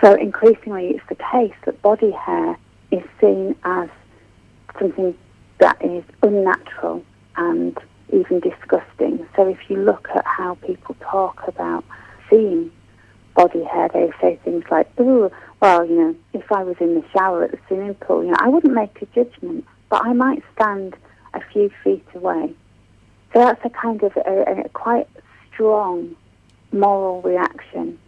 So 0.00 0.14
increasingly, 0.14 0.90
it's 0.90 1.08
the 1.08 1.16
case 1.16 1.58
that 1.66 1.82
body 1.82 2.12
hair 2.12 2.56
is 2.92 3.02
seen 3.20 3.56
as 3.64 3.88
something 4.78 5.16
that 5.58 5.84
is 5.84 6.04
unnatural 6.22 7.04
and 7.36 7.76
even 8.12 8.38
disgusting. 8.40 9.26
So 9.34 9.48
if 9.48 9.58
you 9.68 9.76
look 9.76 10.08
at 10.14 10.24
how 10.24 10.54
people 10.66 10.96
talk 11.00 11.42
about 11.48 11.84
seeing 12.28 12.70
body 13.34 13.64
hair, 13.64 13.88
they 13.92 14.10
say 14.20 14.38
things 14.44 14.64
like, 14.70 14.88
"Oh, 14.98 15.30
well, 15.60 15.84
you 15.84 15.96
know, 15.96 16.14
if 16.32 16.50
I 16.52 16.62
was 16.62 16.76
in 16.80 16.94
the 16.94 17.04
shower 17.12 17.44
at 17.44 17.52
the 17.52 17.58
swimming 17.66 17.94
pool, 17.94 18.24
you 18.24 18.30
know, 18.30 18.36
I 18.40 18.48
wouldn't 18.48 18.74
make 18.74 19.00
a 19.02 19.06
judgment, 19.06 19.64
but 19.88 20.04
I 20.04 20.12
might 20.12 20.42
stand 20.54 20.96
a 21.34 21.40
few 21.52 21.70
feet 21.82 22.06
away." 22.14 22.54
So 23.32 23.40
that's 23.40 23.64
a 23.64 23.70
kind 23.70 24.02
of 24.02 24.16
a, 24.16 24.64
a 24.64 24.68
quite 24.70 25.08
strong 25.52 26.16
moral 26.72 27.22
reaction 27.22 27.98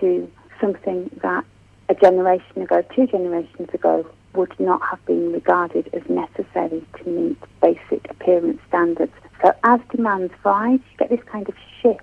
to 0.00 0.30
something 0.60 1.10
that 1.22 1.44
a 1.88 1.94
generation 1.94 2.62
ago, 2.62 2.82
two 2.94 3.06
generations 3.06 3.68
ago, 3.72 4.06
would 4.34 4.58
not 4.60 4.80
have 4.82 5.04
been 5.06 5.32
regarded 5.32 5.88
as 5.94 6.02
necessary 6.08 6.84
to 6.98 7.08
meet 7.08 7.38
basic 7.62 8.10
appearance 8.10 8.60
standards. 8.68 9.12
So 9.42 9.52
as 9.64 9.80
demands 9.90 10.32
rise, 10.44 10.80
you 10.90 10.96
get 10.98 11.10
this 11.10 11.24
kind 11.26 11.48
of 11.48 11.54
shift 11.80 12.02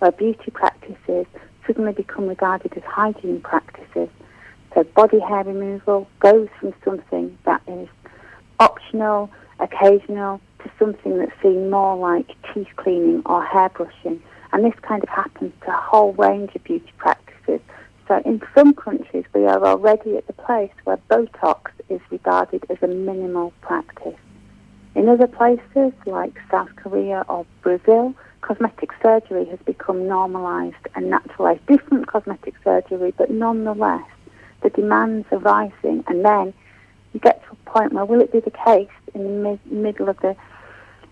where 0.00 0.10
beauty 0.10 0.50
practices 0.50 0.81
suddenly 1.82 1.92
become 2.02 2.28
regarded 2.28 2.72
as 2.76 2.82
hygiene 2.84 3.40
practices. 3.40 4.08
So 4.74 4.84
body 4.84 5.18
hair 5.18 5.44
removal 5.44 6.08
goes 6.20 6.48
from 6.60 6.74
something 6.84 7.36
that 7.44 7.60
is 7.66 7.88
optional, 8.60 9.30
occasional, 9.58 10.40
to 10.60 10.70
something 10.78 11.18
that's 11.18 11.32
seen 11.42 11.70
more 11.70 11.96
like 11.96 12.28
teeth 12.54 12.68
cleaning 12.76 13.22
or 13.26 13.44
hair 13.44 13.68
brushing. 13.70 14.22
And 14.52 14.64
this 14.64 14.78
kind 14.82 15.02
of 15.02 15.08
happens 15.08 15.52
to 15.64 15.72
a 15.72 15.76
whole 15.76 16.12
range 16.12 16.54
of 16.54 16.62
beauty 16.62 16.92
practices. 16.98 17.60
So 18.06 18.22
in 18.24 18.40
some 18.54 18.74
countries, 18.74 19.24
we 19.34 19.46
are 19.46 19.64
already 19.64 20.16
at 20.16 20.26
the 20.26 20.34
place 20.34 20.72
where 20.84 20.98
Botox 21.10 21.70
is 21.88 22.00
regarded 22.10 22.64
as 22.70 22.78
a 22.82 22.86
minimal 22.86 23.52
practice. 23.60 24.18
In 24.94 25.08
other 25.08 25.26
places, 25.26 25.92
like 26.06 26.34
South 26.50 26.74
Korea 26.76 27.24
or 27.28 27.44
Brazil, 27.62 28.14
cosmetic 28.42 28.90
surgery 29.02 29.46
has 29.46 29.58
become 29.60 30.06
normalised 30.06 30.86
and 30.94 31.08
naturalised. 31.08 31.64
Different 31.66 32.06
cosmetic 32.06 32.54
surgery, 32.62 33.14
but 33.16 33.30
nonetheless, 33.30 34.06
the 34.62 34.70
demands 34.70 35.26
are 35.30 35.38
rising. 35.38 36.04
And 36.06 36.24
then 36.24 36.52
you 37.12 37.20
get 37.20 37.42
to 37.44 37.52
a 37.52 37.70
point 37.70 37.92
where 37.92 38.04
will 38.04 38.20
it 38.20 38.32
be 38.32 38.40
the 38.40 38.50
case 38.50 38.90
in 39.14 39.24
the 39.24 39.30
mid- 39.30 39.72
middle 39.72 40.08
of 40.08 40.18
the 40.20 40.36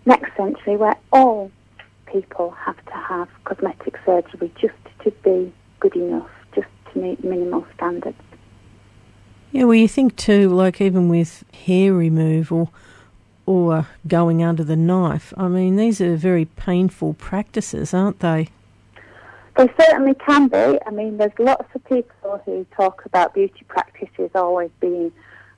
next 0.05 0.37
century 0.37 0.77
where 0.77 0.97
all 1.13 1.51
people 2.07 2.51
have 2.51 2.85
to 2.87 2.93
have 2.93 3.29
cosmetic 3.45 3.97
surgery 4.05 4.53
just 4.61 4.75
to 5.05 5.11
be 5.23 5.53
good 5.79 5.95
enough, 5.97 6.31
just 6.55 6.69
to 6.93 6.99
meet 6.99 7.25
minimal 7.25 7.67
standards? 7.75 8.19
Yeah, 9.53 9.65
well, 9.65 9.75
you 9.75 9.89
think 9.89 10.17
too, 10.17 10.49
like 10.49 10.81
even 10.81 11.09
with 11.09 11.45
hair 11.67 11.93
removal 11.93 12.73
or 13.51 13.89
going 14.07 14.45
under 14.45 14.63
the 14.63 14.77
knife, 14.77 15.35
I 15.37 15.49
mean, 15.49 15.75
these 15.75 16.01
are 16.01 16.15
very 16.15 16.45
painful 16.45 17.15
practices, 17.15 17.93
aren't 17.93 18.21
they? 18.21 18.47
They 19.57 19.69
certainly 19.77 20.15
can 20.15 20.47
be. 20.47 20.79
I 20.87 20.91
mean, 20.93 21.17
there's 21.17 21.37
lots 21.37 21.69
of 21.75 21.85
people 21.87 22.41
who 22.45 22.65
talk 22.77 23.05
about 23.05 23.35
beauty 23.35 23.65
practices 23.67 24.31
always 24.37 24.71
being, 24.81 25.11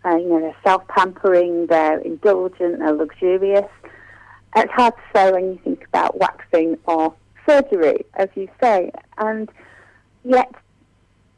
uh, 0.06 0.16
you 0.16 0.26
know, 0.26 0.40
they're 0.40 0.56
self-pampering, 0.64 1.66
they're 1.66 1.98
indulgent, 1.98 2.78
they're 2.78 2.94
luxurious. 2.94 3.68
It's 4.56 4.72
hard 4.72 4.94
to 4.94 5.02
say 5.14 5.30
when 5.30 5.44
you 5.44 5.60
think 5.62 5.84
about 5.84 6.18
waxing 6.18 6.78
or 6.86 7.14
surgery, 7.46 8.06
as 8.14 8.30
you 8.34 8.48
say. 8.58 8.90
And 9.18 9.50
yet, 10.24 10.50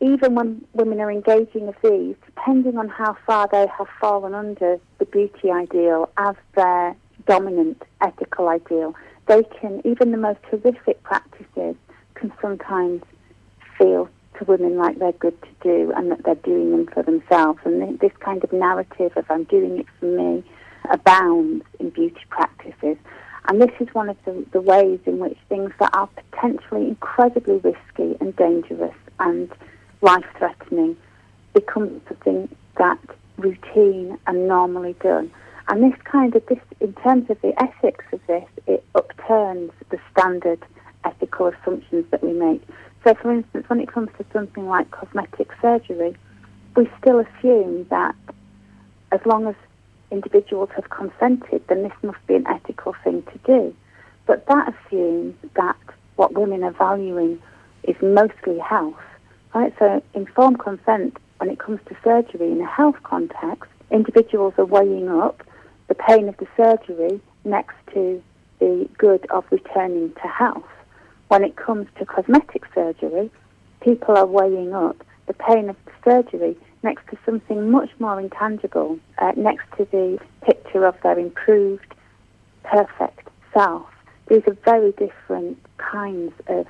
even 0.04 0.34
when 0.34 0.64
women 0.75 1.00
are 1.00 1.11
engaging 1.11 1.66
with 1.66 1.80
these, 1.82 2.14
depending 2.26 2.76
on 2.76 2.88
how 2.88 3.16
far 3.26 3.49
they 3.50 3.66
have 3.78 3.88
fallen 3.99 4.34
under 4.34 4.78
the 4.99 5.04
beauty 5.06 5.50
ideal 5.50 6.11
as 6.18 6.34
their 6.54 6.94
dominant 7.26 7.82
ethical 8.02 8.49
ideal, 8.49 8.94
they 9.26 9.42
can, 9.61 9.80
even 9.84 10.11
the 10.11 10.18
most 10.18 10.40
horrific 10.50 11.02
practices, 11.02 11.75
can 12.14 12.32
sometimes 12.42 13.02
feel 13.78 14.08
to 14.38 14.44
women 14.44 14.76
like 14.76 14.99
they're 14.99 15.12
good 15.12 15.40
to 15.42 15.49
do 15.62 15.92
and 15.96 16.11
that 16.11 16.23
they're 16.25 16.34
doing 16.34 16.70
them 16.73 16.87
for 16.92 17.02
themselves. 17.02 17.61
And 17.64 17.99
this 18.00 18.12
kind 18.20 18.44
of 18.44 18.52
narrative 18.52 19.12
of 19.16 19.25
I'm 19.30 19.44
doing 19.44 19.78
it 19.78 19.87
for 19.99 20.06
me 20.06 20.44
abounds 20.90 21.64
in 21.80 21.90
beauty 21.90 22.20
practices. 22.28 22.99
And 23.49 23.61
this 23.61 23.70
is 23.80 23.88
one 23.94 24.11
of 24.11 24.16
the, 24.25 24.44
the 24.52 24.61
ways 24.61 25.00
in 25.06 25.18
which 25.18 25.38
things 25.49 25.73
that 25.80 25.94
are 25.94 26.08
potentially 26.08 26.88
incredibly 26.88 27.56
risky 27.56 28.16
and 28.20 28.34
dangerous 28.37 28.94
and 29.18 29.50
life 30.04 30.26
threatening 30.37 30.96
becomes 31.54 32.00
something 32.06 32.54
that 32.76 32.99
routine 33.38 34.18
and 34.26 34.46
normally 34.46 34.94
done. 35.00 35.30
And 35.68 35.82
this 35.82 35.99
kind 36.04 36.37
of 36.37 36.44
this, 36.46 36.58
in 36.80 36.92
terms 36.94 37.30
of 37.30 37.40
the 37.40 37.54
ethics 37.61 38.04
of 38.12 38.20
this, 38.26 38.44
it 38.66 38.84
upturns 38.94 39.73
the 39.90 39.99
standard 40.12 40.62
ethical 41.04 41.46
assumptions 41.46 42.04
that 42.11 42.23
we 42.23 42.32
make. 42.32 42.62
So, 43.02 43.14
for 43.14 43.32
instance, 43.32 43.64
when 43.68 43.80
it 43.80 43.88
comes 43.88 44.11
to 44.18 44.26
something 44.32 44.68
like 44.68 44.90
cosmetic 44.90 45.50
surgery, 45.62 46.16
we 46.76 46.88
still 47.00 47.20
assume 47.20 47.87
that 47.88 48.14
as 49.11 49.20
long 49.25 49.46
as 49.46 49.54
individuals 50.11 50.68
have 50.75 50.90
consented, 50.90 51.66
then 51.68 51.82
this 51.82 51.92
must 52.02 52.25
be 52.26 52.34
an 52.34 52.46
ethical 52.46 52.94
thing 53.02 53.23
to 53.23 53.38
do. 53.46 53.75
But 54.26 54.46
that 54.46 54.75
assumes 54.75 55.34
that 55.54 55.76
what 56.16 56.34
women 56.34 56.62
are 56.62 56.73
valuing 56.73 57.40
is 57.84 57.96
mostly 58.02 58.58
health. 58.58 59.00
Right? 59.54 59.73
So, 59.78 60.02
informed 60.14 60.58
consent, 60.58 61.16
when 61.38 61.49
it 61.49 61.61
comes 61.61 61.80
to 61.87 61.96
surgery 62.02 62.50
in 62.50 62.61
a 62.61 62.66
health 62.66 62.96
context, 63.04 63.70
individuals 63.90 64.54
are 64.58 64.64
weighing 64.64 65.08
up 65.08 65.42
the 65.88 65.94
pain 65.94 66.28
of 66.28 66.37
the 66.38 66.46
surgery 66.56 67.20
next 67.44 67.76
to 67.93 68.23
the 68.58 68.88
good 68.99 69.26
of 69.30 69.45
returning 69.50 70.12
to 70.14 70.28
health. 70.28 70.64
When 71.28 71.45
it 71.45 71.56
comes 71.56 71.86
to 71.99 72.04
cosmetic 72.04 72.64
surgery, 72.75 73.30
people 73.80 74.17
are 74.17 74.26
weighing 74.26 74.75
up 74.75 75.04
the 75.26 75.34
pain 75.34 75.69
of 75.71 75.76
the 75.84 75.93
surgery 76.04 76.56
next 76.82 77.06
to 77.10 77.19
something 77.25 77.71
much 77.71 77.90
more 77.99 78.21
intangible, 78.21 78.99
uh, 79.19 79.32
next 79.36 79.64
to 79.76 79.84
the 79.90 80.19
picture 80.43 80.84
of 80.84 81.00
their 81.02 81.19
improved, 81.19 81.95
perfect 82.64 83.28
self. 83.52 83.86
These 84.28 84.43
are 84.47 84.56
very 84.64 84.93
different 84.93 85.58
kinds 85.78 86.32
of 86.49 86.67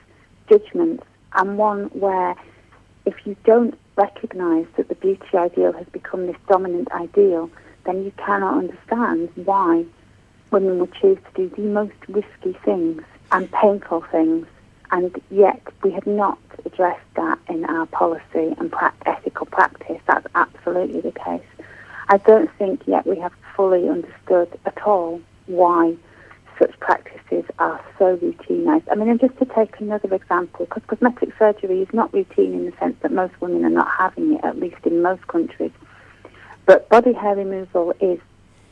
judgments, 0.48 1.04
and 1.34 1.56
one 1.56 1.86
where 1.86 2.36
if 3.06 3.26
you 3.26 3.36
don't 3.44 3.78
recognize 3.96 4.66
that 4.76 4.88
the 4.88 4.94
beauty 4.96 5.26
ideal 5.34 5.72
has 5.72 5.86
become 5.88 6.26
this 6.26 6.36
dominant 6.48 6.90
ideal, 6.92 7.50
then 7.84 8.04
you 8.04 8.12
cannot 8.16 8.58
understand 8.58 9.28
why 9.44 9.84
women 10.50 10.78
would 10.78 10.92
choose 10.94 11.18
to 11.34 11.48
do 11.48 11.54
the 11.56 11.62
most 11.62 11.94
risky 12.08 12.52
things 12.64 13.02
and 13.32 13.50
painful 13.52 14.02
things. 14.10 14.46
And 14.90 15.20
yet 15.30 15.60
we 15.82 15.90
have 15.92 16.06
not 16.06 16.38
addressed 16.64 17.14
that 17.16 17.38
in 17.48 17.64
our 17.64 17.86
policy 17.86 18.54
and 18.58 18.70
pra- 18.70 18.94
ethical 19.06 19.46
practice. 19.46 20.00
That's 20.06 20.26
absolutely 20.34 21.00
the 21.00 21.12
case. 21.12 21.42
I 22.08 22.18
don't 22.18 22.50
think 22.58 22.86
yet 22.86 23.06
we 23.06 23.18
have 23.18 23.32
fully 23.56 23.88
understood 23.88 24.48
at 24.66 24.82
all 24.82 25.20
why 25.46 25.96
such 26.58 26.78
practices 26.80 27.44
are 27.58 27.80
so 27.98 28.16
routinized. 28.16 28.84
I 28.90 28.94
mean, 28.94 29.08
and 29.08 29.20
just 29.20 29.36
to 29.38 29.44
take 29.44 29.78
another 29.80 30.14
example, 30.14 30.66
because 30.66 30.82
cosmetic 30.86 31.30
surgery 31.38 31.82
is 31.82 31.88
not 31.92 32.12
routine 32.12 32.54
in 32.54 32.66
the 32.66 32.72
sense 32.78 32.96
that 33.02 33.12
most 33.12 33.32
women 33.40 33.64
are 33.64 33.70
not 33.70 33.88
having 33.98 34.34
it, 34.34 34.44
at 34.44 34.58
least 34.58 34.76
in 34.84 35.02
most 35.02 35.26
countries. 35.26 35.72
But 36.66 36.88
body 36.88 37.12
hair 37.12 37.36
removal 37.36 37.92
is 38.00 38.18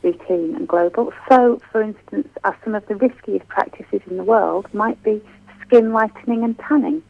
routine 0.01 0.55
and 0.55 0.67
global. 0.67 1.13
So, 1.29 1.61
for 1.71 1.81
instance, 1.81 2.27
some 2.63 2.75
of 2.75 2.85
the 2.87 2.95
riskiest 2.95 3.47
practices 3.47 4.01
in 4.09 4.17
the 4.17 4.23
world 4.23 4.67
might 4.73 5.01
be 5.03 5.21
skin 5.61 5.93
lightening 5.93 6.43
and 6.43 6.57
tanning, 6.59 7.01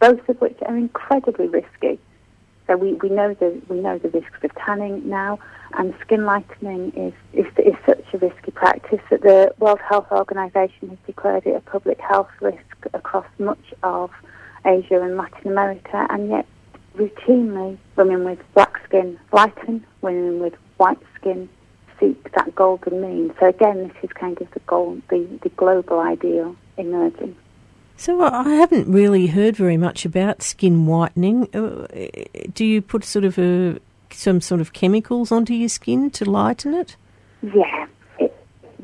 both 0.00 0.28
of 0.28 0.40
which 0.40 0.58
are 0.66 0.76
incredibly 0.76 1.48
risky. 1.48 1.98
So 2.70 2.76
we, 2.76 2.92
we 2.92 3.08
know 3.08 3.34
the 3.34 3.60
we 3.68 3.80
know 3.80 3.98
the 3.98 4.10
risks 4.10 4.44
of 4.44 4.54
tanning 4.54 5.08
now, 5.08 5.40
and 5.76 5.92
skin 6.02 6.24
lightening 6.24 6.92
is, 6.92 7.12
is 7.32 7.52
is 7.58 7.74
such 7.84 8.04
a 8.14 8.18
risky 8.18 8.52
practice 8.52 9.00
that 9.10 9.22
the 9.22 9.52
World 9.58 9.80
Health 9.80 10.06
Organization 10.12 10.90
has 10.90 10.98
declared 11.04 11.46
it 11.46 11.56
a 11.56 11.60
public 11.62 11.98
health 11.98 12.30
risk 12.40 12.86
across 12.94 13.26
much 13.40 13.74
of 13.82 14.12
Asia 14.64 15.02
and 15.02 15.16
Latin 15.16 15.50
America, 15.50 16.06
and 16.10 16.28
yet 16.28 16.46
routinely 16.94 17.76
women 17.96 18.22
with 18.22 18.38
black 18.54 18.80
skin 18.86 19.18
lighten, 19.32 19.84
women 20.00 20.38
with 20.38 20.54
white 20.76 21.02
skin 21.16 21.48
seek 21.98 22.32
that 22.34 22.54
golden 22.54 23.00
mean. 23.00 23.34
So 23.40 23.48
again, 23.48 23.88
this 23.88 23.96
is 24.04 24.12
kind 24.12 24.40
of 24.40 24.48
the 24.52 24.60
goal, 24.60 24.96
the, 25.10 25.26
the 25.42 25.48
global 25.48 25.98
ideal 25.98 26.54
emerging. 26.76 27.34
So 28.00 28.22
I 28.22 28.54
haven't 28.54 28.90
really 28.90 29.26
heard 29.26 29.58
very 29.58 29.76
much 29.76 30.06
about 30.06 30.40
skin 30.40 30.86
whitening. 30.86 31.54
Uh, 31.54 31.86
do 32.54 32.64
you 32.64 32.80
put 32.80 33.04
sort 33.04 33.26
of 33.26 33.38
a, 33.38 33.78
some 34.10 34.40
sort 34.40 34.62
of 34.62 34.72
chemicals 34.72 35.30
onto 35.30 35.52
your 35.52 35.68
skin 35.68 36.10
to 36.12 36.24
lighten 36.24 36.72
it? 36.72 36.96
Yeah, 37.42 37.86
it, 38.18 38.34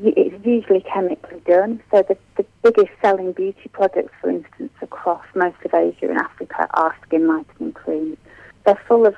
it's 0.03 0.45
usually 0.45 0.81
chemically 0.81 1.41
done. 1.47 1.81
So 1.89 2.03
the, 2.07 2.15
the 2.35 2.45
biggest 2.61 2.91
selling 3.01 3.31
beauty 3.31 3.67
products, 3.71 4.13
for 4.21 4.29
instance, 4.29 4.71
across 4.83 5.25
most 5.33 5.57
of 5.65 5.73
Asia 5.73 6.09
and 6.09 6.19
Africa 6.19 6.67
are 6.75 6.95
skin 7.07 7.27
lightening 7.27 7.73
creams. 7.73 8.17
They're 8.67 8.79
full 8.87 9.07
of 9.07 9.15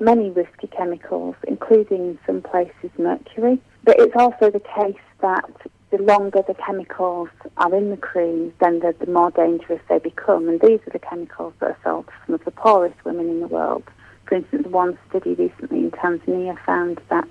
many 0.00 0.28
risky 0.28 0.66
chemicals, 0.66 1.34
including 1.48 2.10
in 2.10 2.18
some 2.26 2.42
places 2.42 2.90
mercury. 2.98 3.58
But 3.84 4.00
it's 4.00 4.14
also 4.16 4.50
the 4.50 4.60
case 4.60 5.00
that 5.22 5.50
the 5.90 5.98
longer 5.98 6.42
the 6.46 6.54
chemicals 6.54 7.28
are 7.56 7.74
in 7.74 7.90
the 7.90 7.96
creams, 7.96 8.52
then 8.60 8.78
the, 8.78 8.94
the, 9.00 9.10
more 9.10 9.30
dangerous 9.32 9.80
they 9.88 9.98
become. 9.98 10.48
And 10.48 10.60
these 10.60 10.80
are 10.86 10.90
the 10.92 11.00
chemicals 11.00 11.52
that 11.60 11.70
are 11.70 11.78
sold 11.82 12.06
to 12.06 12.12
some 12.26 12.34
of 12.36 12.44
the 12.44 12.52
poorest 12.52 13.04
women 13.04 13.28
in 13.28 13.40
the 13.40 13.48
world. 13.48 13.82
For 14.26 14.36
instance, 14.36 14.68
one 14.68 14.96
study 15.08 15.34
recently 15.34 15.78
in 15.78 15.90
Tanzania 15.90 16.56
found 16.64 17.00
that 17.10 17.28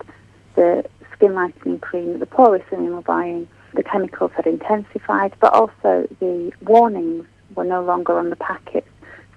the 0.55 0.83
skin 1.13 1.35
lightening 1.35 1.79
cream 1.79 2.13
that 2.13 2.19
the 2.19 2.25
poorest 2.25 2.69
women 2.69 2.93
were 2.93 3.01
buying, 3.01 3.47
the 3.73 3.83
chemicals 3.83 4.31
had 4.35 4.45
intensified, 4.45 5.33
but 5.39 5.53
also 5.53 6.07
the 6.19 6.51
warnings 6.61 7.25
were 7.55 7.63
no 7.63 7.81
longer 7.81 8.19
on 8.19 8.29
the 8.29 8.35
packets. 8.35 8.89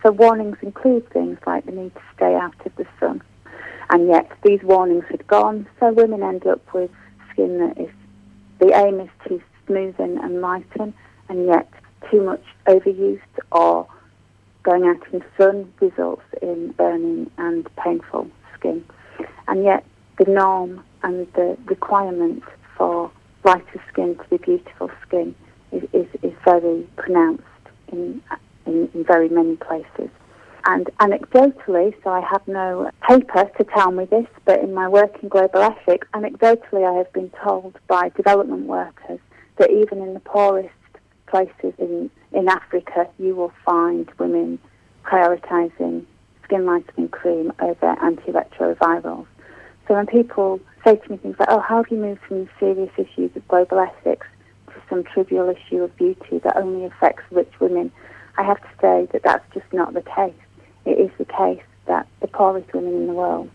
So 0.03 0.11
warnings 0.11 0.57
include 0.63 1.09
things 1.11 1.39
like 1.47 1.65
the 1.65 1.73
need 1.73 1.95
to 1.95 2.01
stay 2.17 2.35
out 2.35 2.55
of 2.67 2.75
the 2.75 2.87
sun. 2.99 3.23
And 3.91 4.09
yet 4.09 4.33
these 4.43 4.63
warnings 4.65 5.05
had 5.09 5.25
gone, 5.29 5.69
so 5.79 5.93
women 5.93 6.25
end 6.25 6.45
up 6.45 6.61
with 6.75 6.91
skin 7.31 7.59
that 7.59 7.79
is 7.79 7.91
the 8.62 8.72
aim 8.77 9.01
is 9.01 9.09
to 9.27 9.42
smoothen 9.66 10.22
and 10.25 10.40
lighten, 10.40 10.94
and 11.29 11.46
yet 11.46 11.68
too 12.09 12.22
much 12.22 12.44
overuse 12.68 13.20
or 13.51 13.88
going 14.62 14.85
out 14.85 15.03
in 15.12 15.18
the 15.18 15.25
sun 15.37 15.72
results 15.81 16.22
in 16.40 16.70
burning 16.72 17.29
and 17.38 17.68
painful 17.75 18.29
skin. 18.55 18.85
And 19.48 19.64
yet 19.64 19.85
the 20.16 20.31
norm 20.31 20.85
and 21.03 21.27
the 21.33 21.59
requirement 21.64 22.44
for 22.77 23.11
lighter 23.42 23.83
skin 23.90 24.16
to 24.16 24.25
be 24.31 24.37
beautiful 24.37 24.92
skin 25.05 25.35
is, 25.72 25.83
is, 25.92 26.07
is 26.22 26.33
very 26.44 26.87
pronounced 26.96 27.42
in, 27.88 28.22
in, 28.64 28.88
in 28.94 29.05
very 29.05 29.29
many 29.29 29.57
places. 29.57 30.11
And 30.64 30.87
anecdotally, 31.01 31.92
so 32.05 32.11
I 32.11 32.20
have 32.20 32.46
no 32.46 32.90
paper 33.09 33.51
to 33.59 33.64
tell 33.64 33.90
me 33.90 34.05
this, 34.05 34.27
but 34.44 34.61
in 34.61 34.72
my 34.72 34.88
work 34.88 35.20
in 35.22 35.29
global 35.29 35.61
ethics, 35.61 36.07
anecdotally 36.14 36.88
I 36.88 36.98
have 36.98 37.12
been 37.12 37.31
told 37.42 37.79
by 37.88 38.11
development 38.11 38.66
workers 38.66 39.18
that 39.57 39.70
even 39.70 40.01
in 40.01 40.14
the 40.14 40.20
poorest 40.20 40.70
places 41.27 41.75
in, 41.79 42.11
in 42.33 42.48
Africa, 42.48 43.09
you 43.18 43.35
will 43.35 43.53
find 43.64 44.09
women 44.18 44.59
prioritising 45.05 46.05
skin 46.44 46.64
lightening 46.64 47.09
cream 47.09 47.53
over 47.61 47.96
antiretrovirals. 47.96 49.27
So 49.88 49.94
when 49.94 50.07
people 50.07 50.61
say 50.85 50.96
to 50.96 51.11
me 51.11 51.16
things 51.16 51.37
like, 51.40 51.48
oh, 51.51 51.59
how 51.59 51.79
have 51.79 51.90
you 51.90 51.96
moved 51.96 52.20
from 52.29 52.48
serious 52.61 52.90
issues 52.96 53.35
of 53.35 53.46
global 53.48 53.81
ethics 53.81 54.27
to 54.68 54.75
some 54.88 55.03
trivial 55.03 55.48
issue 55.48 55.83
of 55.83 55.96
beauty 55.96 56.38
that 56.44 56.57
only 56.57 56.85
affects 56.85 57.25
rich 57.33 57.53
women, 57.59 57.90
I 58.38 58.44
have 58.44 58.61
to 58.61 58.68
say 58.81 59.09
that 59.12 59.22
that's 59.25 59.44
just 59.53 59.70
not 59.72 59.92
the 59.94 60.03
case. 60.03 60.35
It 60.85 60.99
is 60.99 61.11
the 61.18 61.25
case 61.25 61.62
that 61.87 62.07
the 62.21 62.29
poorest 62.29 62.73
women 62.73 62.95
in 62.95 63.07
the 63.07 63.12
world 63.12 63.51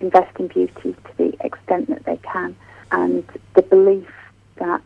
invest 0.00 0.38
in 0.38 0.48
beauty 0.48 0.94
to 1.04 1.16
the 1.16 1.34
extent 1.44 1.88
that 1.88 2.04
they 2.04 2.18
can, 2.18 2.56
and 2.92 3.24
the 3.54 3.62
belief 3.62 4.10
that 4.56 4.82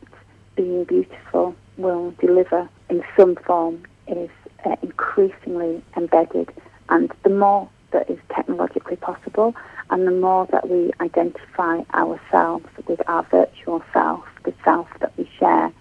being 0.57 0.85
beautiful 0.85 1.55
will 1.77 2.13
deliver 2.21 2.69
in 2.89 3.03
some 3.17 3.37
form 3.37 3.83
is 4.07 4.31
uh, 4.65 4.77
increasingly 4.83 5.83
embedded, 5.97 6.53
and 6.89 7.13
the 7.23 7.31
more 7.31 7.69
that 7.91 8.09
is 8.11 8.19
technologically 8.35 8.97
possible, 8.97 9.55
and 9.91 10.07
the 10.07 10.13
more 10.13 10.47
that 10.53 10.69
we 10.69 10.93
identify 11.01 11.81
ourselves 11.95 12.67
with 12.87 13.01
our 13.09 13.23
virtual 13.25 13.83
self, 13.93 14.25
the 14.45 14.55
self 14.65 14.89
that 15.01 15.13
we 15.17 15.29
share 15.39 15.73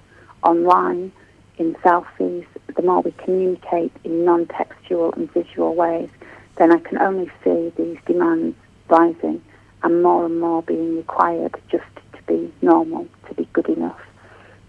online 0.43 1.11
in 1.57 1.73
selfies, 1.75 2.45
the 2.77 2.83
more 2.83 3.01
we 3.01 3.11
communicate 3.11 3.91
in 4.03 4.23
non-textual 4.23 5.11
and 5.13 5.31
visual 5.33 5.75
ways, 5.75 6.09
then 6.55 6.71
I 6.71 6.79
can 6.79 6.99
only 6.99 7.29
see 7.43 7.73
these 7.75 7.97
demands 8.05 8.55
rising 8.87 9.43
and 9.83 10.01
more 10.01 10.25
and 10.25 10.39
more 10.39 10.61
being 10.63 10.97
required 10.97 11.55
just 11.69 11.85
to 12.13 12.21
be 12.27 12.53
normal, 12.61 13.07
to 13.27 13.33
be 13.33 13.47
good 13.53 13.67
enough. 13.67 13.99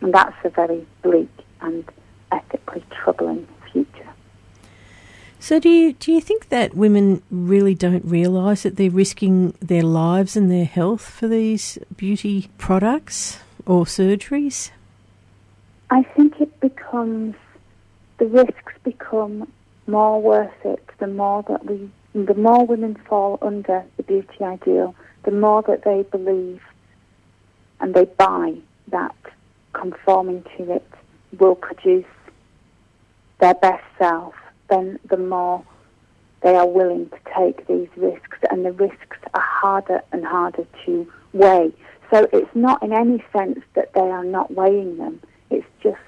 And 0.00 0.12
that's 0.12 0.36
a 0.44 0.50
very 0.50 0.86
bleak 1.02 1.30
and 1.60 1.84
ethically 2.32 2.82
troubling 2.90 3.46
future. 3.72 4.08
So 5.40 5.60
do 5.60 5.68
you 5.68 5.92
do 5.92 6.12
you 6.12 6.20
think 6.20 6.48
that 6.48 6.74
women 6.74 7.22
really 7.30 7.74
don't 7.74 8.04
realise 8.04 8.62
that 8.62 8.76
they're 8.76 8.90
risking 8.90 9.54
their 9.60 9.82
lives 9.82 10.36
and 10.36 10.50
their 10.50 10.64
health 10.64 11.02
for 11.02 11.28
these 11.28 11.78
beauty 11.96 12.50
products 12.58 13.40
or 13.66 13.84
surgeries? 13.84 14.70
I 15.90 16.02
think 16.02 16.40
it 16.40 16.60
becomes 16.60 17.34
the 18.18 18.26
risks 18.26 18.72
become 18.84 19.50
more 19.86 20.20
worth 20.20 20.64
it 20.64 20.84
the 20.98 21.06
more 21.06 21.42
that 21.48 21.64
we 21.64 21.90
the 22.14 22.34
more 22.34 22.66
women 22.66 22.96
fall 23.08 23.38
under 23.42 23.84
the 23.96 24.02
beauty 24.02 24.42
ideal, 24.42 24.94
the 25.24 25.30
more 25.30 25.62
that 25.62 25.84
they 25.84 26.02
believe 26.10 26.62
and 27.80 27.94
they 27.94 28.06
buy 28.06 28.54
that 28.88 29.14
conforming 29.72 30.44
to 30.56 30.72
it 30.72 30.86
will 31.38 31.54
produce 31.54 32.06
their 33.40 33.54
best 33.54 33.84
self, 33.98 34.34
then 34.68 34.98
the 35.08 35.16
more 35.16 35.64
they 36.42 36.56
are 36.56 36.66
willing 36.66 37.08
to 37.10 37.18
take 37.36 37.66
these 37.66 37.88
risks, 37.96 38.38
and 38.50 38.64
the 38.64 38.72
risks 38.72 39.18
are 39.34 39.40
harder 39.40 40.00
and 40.12 40.24
harder 40.24 40.66
to 40.86 41.06
weigh. 41.32 41.72
So 42.10 42.26
it's 42.32 42.54
not 42.54 42.82
in 42.82 42.92
any 42.92 43.22
sense 43.32 43.60
that 43.74 43.92
they 43.92 44.00
are 44.00 44.24
not 44.24 44.52
weighing 44.52 44.96
them, 44.96 45.20
it's 45.50 45.66
just 45.82 45.98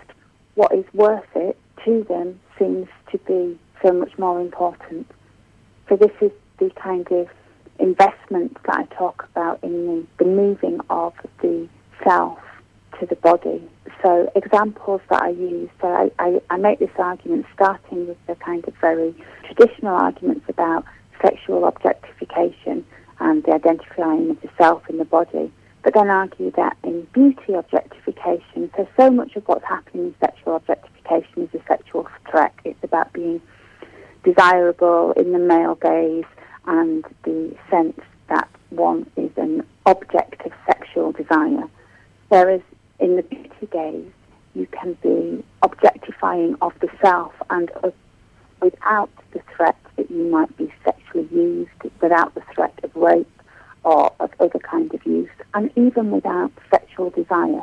what 0.55 0.73
is 0.73 0.85
worth 0.94 1.25
it 1.35 1.57
to 1.84 2.04
them 2.08 2.40
seems 2.58 2.88
to 3.12 3.18
be 3.18 3.58
so 3.82 3.92
much 3.92 4.16
more 4.18 4.40
important. 4.40 5.10
So 5.88 5.96
this 5.96 6.12
is 6.20 6.30
the 6.58 6.70
kind 6.70 7.10
of 7.10 7.28
investment 7.78 8.56
that 8.66 8.76
I 8.76 8.84
talk 8.94 9.26
about 9.30 9.58
in 9.62 9.86
the, 9.86 10.24
the 10.24 10.30
moving 10.30 10.80
of 10.90 11.14
the 11.40 11.68
self 12.04 12.38
to 12.98 13.06
the 13.06 13.16
body. 13.16 13.62
So 14.02 14.30
examples 14.34 15.00
that 15.10 15.22
I 15.22 15.30
use, 15.30 15.70
so 15.80 15.88
I, 15.88 16.10
I, 16.18 16.40
I 16.50 16.56
make 16.56 16.78
this 16.78 16.90
argument 16.98 17.46
starting 17.54 18.06
with 18.06 18.18
the 18.26 18.34
kind 18.36 18.66
of 18.66 18.74
very 18.80 19.14
traditional 19.44 19.94
arguments 19.94 20.44
about 20.48 20.84
sexual 21.22 21.64
objectification 21.66 22.84
and 23.18 23.44
the 23.44 23.52
identifying 23.52 24.30
of 24.30 24.40
the 24.40 24.48
self 24.56 24.88
in 24.88 24.98
the 24.98 25.04
body, 25.04 25.52
but 25.82 25.94
then 25.94 26.10
argue 26.10 26.50
that 26.52 26.76
in 26.82 27.06
beauty 27.12 27.54
objectification, 27.54 28.70
so 28.76 28.88
so 28.98 29.10
much 29.10 29.36
of 29.36 29.44
what's 29.46 29.64
happening 29.64 30.06
in 30.06 30.14
sexual 30.20 30.56
objectification 30.56 31.42
is 31.42 31.60
a 31.60 31.64
sexual 31.66 32.06
threat. 32.30 32.52
It's 32.64 32.82
about 32.84 33.12
being 33.12 33.40
desirable 34.22 35.12
in 35.12 35.32
the 35.32 35.38
male 35.38 35.76
gaze 35.76 36.24
and 36.66 37.04
the 37.24 37.54
sense 37.70 37.98
that 38.28 38.48
one 38.68 39.10
is 39.16 39.30
an 39.36 39.66
object 39.86 40.44
of 40.44 40.52
sexual 40.66 41.12
desire. 41.12 41.64
Whereas 42.28 42.60
in 42.98 43.16
the 43.16 43.22
beauty 43.22 43.66
gaze, 43.70 44.12
you 44.54 44.66
can 44.66 44.94
be 45.02 45.42
objectifying 45.62 46.56
of 46.60 46.72
the 46.80 46.88
self 47.02 47.32
and 47.48 47.70
uh, 47.82 47.90
without 48.60 49.10
the 49.32 49.40
threat 49.56 49.76
that 49.96 50.10
you 50.10 50.24
might 50.24 50.54
be 50.56 50.72
sexually 50.84 51.26
used, 51.32 51.70
without 52.00 52.34
the 52.34 52.42
threat 52.54 52.78
of 52.82 52.94
rape 52.94 53.26
or 53.84 54.12
of 54.20 54.30
other 54.40 54.58
kind 54.58 54.92
of 54.94 55.04
use, 55.06 55.30
and 55.54 55.70
even 55.76 56.10
without 56.10 56.52
sexual 56.70 57.10
desire. 57.10 57.62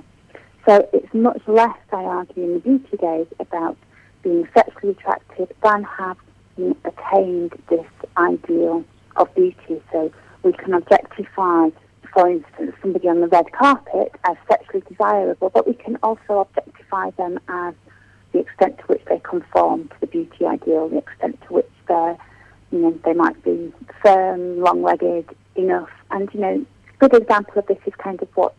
So 0.68 0.88
it's 0.92 1.14
much 1.14 1.42
less, 1.48 1.78
I 1.94 2.04
argue, 2.04 2.44
in 2.44 2.54
the 2.56 2.60
beauty 2.60 2.98
gaze 2.98 3.28
about 3.40 3.78
being 4.22 4.48
sexually 4.54 4.92
attractive 4.92 5.52
than 5.64 5.84
having 5.84 6.76
attained 6.84 7.54
this 7.70 7.86
ideal 8.18 8.84
of 9.16 9.34
beauty. 9.36 9.82
So 9.92 10.12
we 10.44 10.54
can 10.54 10.74
objectify, 10.74 11.70
for 12.14 12.30
instance, 12.30 12.76
somebody 12.82 13.08
on 13.08 13.22
the 13.22 13.28
red 13.28 13.52
carpet 13.54 14.12
as 14.26 14.36
sexually 14.50 14.84
desirable, 14.90 15.50
but 15.50 15.68
we 15.68 15.74
can 15.74 15.98
also 16.04 16.40
objectify 16.40 17.12
them 17.12 17.40
as 17.48 17.74
the 18.34 18.40
extent 18.40 18.78
to 18.80 18.84
which 18.88 19.06
they 19.06 19.20
conform 19.20 19.88
to 19.88 19.96
the 20.02 20.08
beauty 20.08 20.46
ideal, 20.46 20.90
the 20.90 20.98
extent 20.98 21.40
to 21.48 21.54
which 21.54 21.72
they're, 21.88 22.18
you 22.72 22.80
know, 22.80 23.00
they 23.06 23.14
might 23.14 23.42
be 23.44 23.72
firm, 24.04 24.60
long-legged 24.60 25.30
enough. 25.58 25.90
And, 26.12 26.30
you 26.34 26.40
know, 26.40 26.66
a 26.96 26.98
good 27.08 27.22
example 27.22 27.60
of 27.60 27.68
this 27.68 27.80
is 27.86 27.94
kind 27.98 28.22
of 28.22 28.30
what 28.36 28.56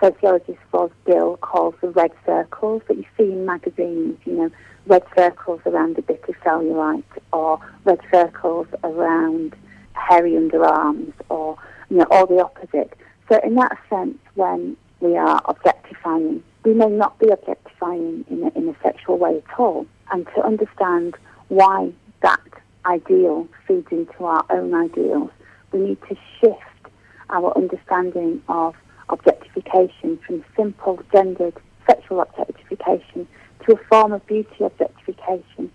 sociologist 0.00 0.58
Ros 0.72 0.90
Gill 1.06 1.36
calls 1.38 1.74
the 1.80 1.88
red 1.88 2.12
circles 2.24 2.82
that 2.88 2.96
you 2.96 3.04
see 3.16 3.24
in 3.24 3.44
magazines, 3.44 4.18
you 4.24 4.32
know, 4.34 4.50
red 4.86 5.02
circles 5.16 5.60
around 5.66 5.98
a 5.98 6.02
bit 6.02 6.24
of 6.28 6.34
cellulite 6.36 7.04
or 7.32 7.60
red 7.84 8.00
circles 8.10 8.66
around 8.82 9.54
hairy 9.92 10.32
underarms 10.32 11.12
or, 11.28 11.56
you 11.90 11.98
know, 11.98 12.06
all 12.10 12.26
the 12.26 12.42
opposite. 12.42 12.92
So 13.28 13.38
in 13.44 13.54
that 13.56 13.78
sense, 13.88 14.18
when 14.34 14.76
we 15.00 15.16
are 15.16 15.40
objectifying, 15.44 16.42
we 16.64 16.74
may 16.74 16.86
not 16.86 17.18
be 17.18 17.28
objectifying 17.28 18.24
in 18.30 18.42
a, 18.42 18.58
in 18.58 18.68
a 18.68 18.76
sexual 18.82 19.18
way 19.18 19.38
at 19.38 19.58
all. 19.58 19.86
And 20.10 20.26
to 20.34 20.42
understand 20.42 21.14
why 21.48 21.92
that 22.22 22.40
ideal 22.86 23.46
feeds 23.66 23.86
into 23.90 24.24
our 24.24 24.44
own 24.50 24.74
ideals, 24.74 25.30
we 25.72 25.80
need 25.80 25.98
to 26.08 26.16
shift 26.40 26.92
our 27.30 27.56
understanding 27.56 28.42
of 28.48 28.74
objectification 29.08 30.18
from 30.26 30.44
simple 30.56 30.98
gendered 31.12 31.56
sexual 31.86 32.20
objectification 32.20 33.26
to 33.66 33.72
a 33.74 33.76
form 33.88 34.12
of 34.12 34.26
beauty 34.26 34.64
objectification. 34.64 35.70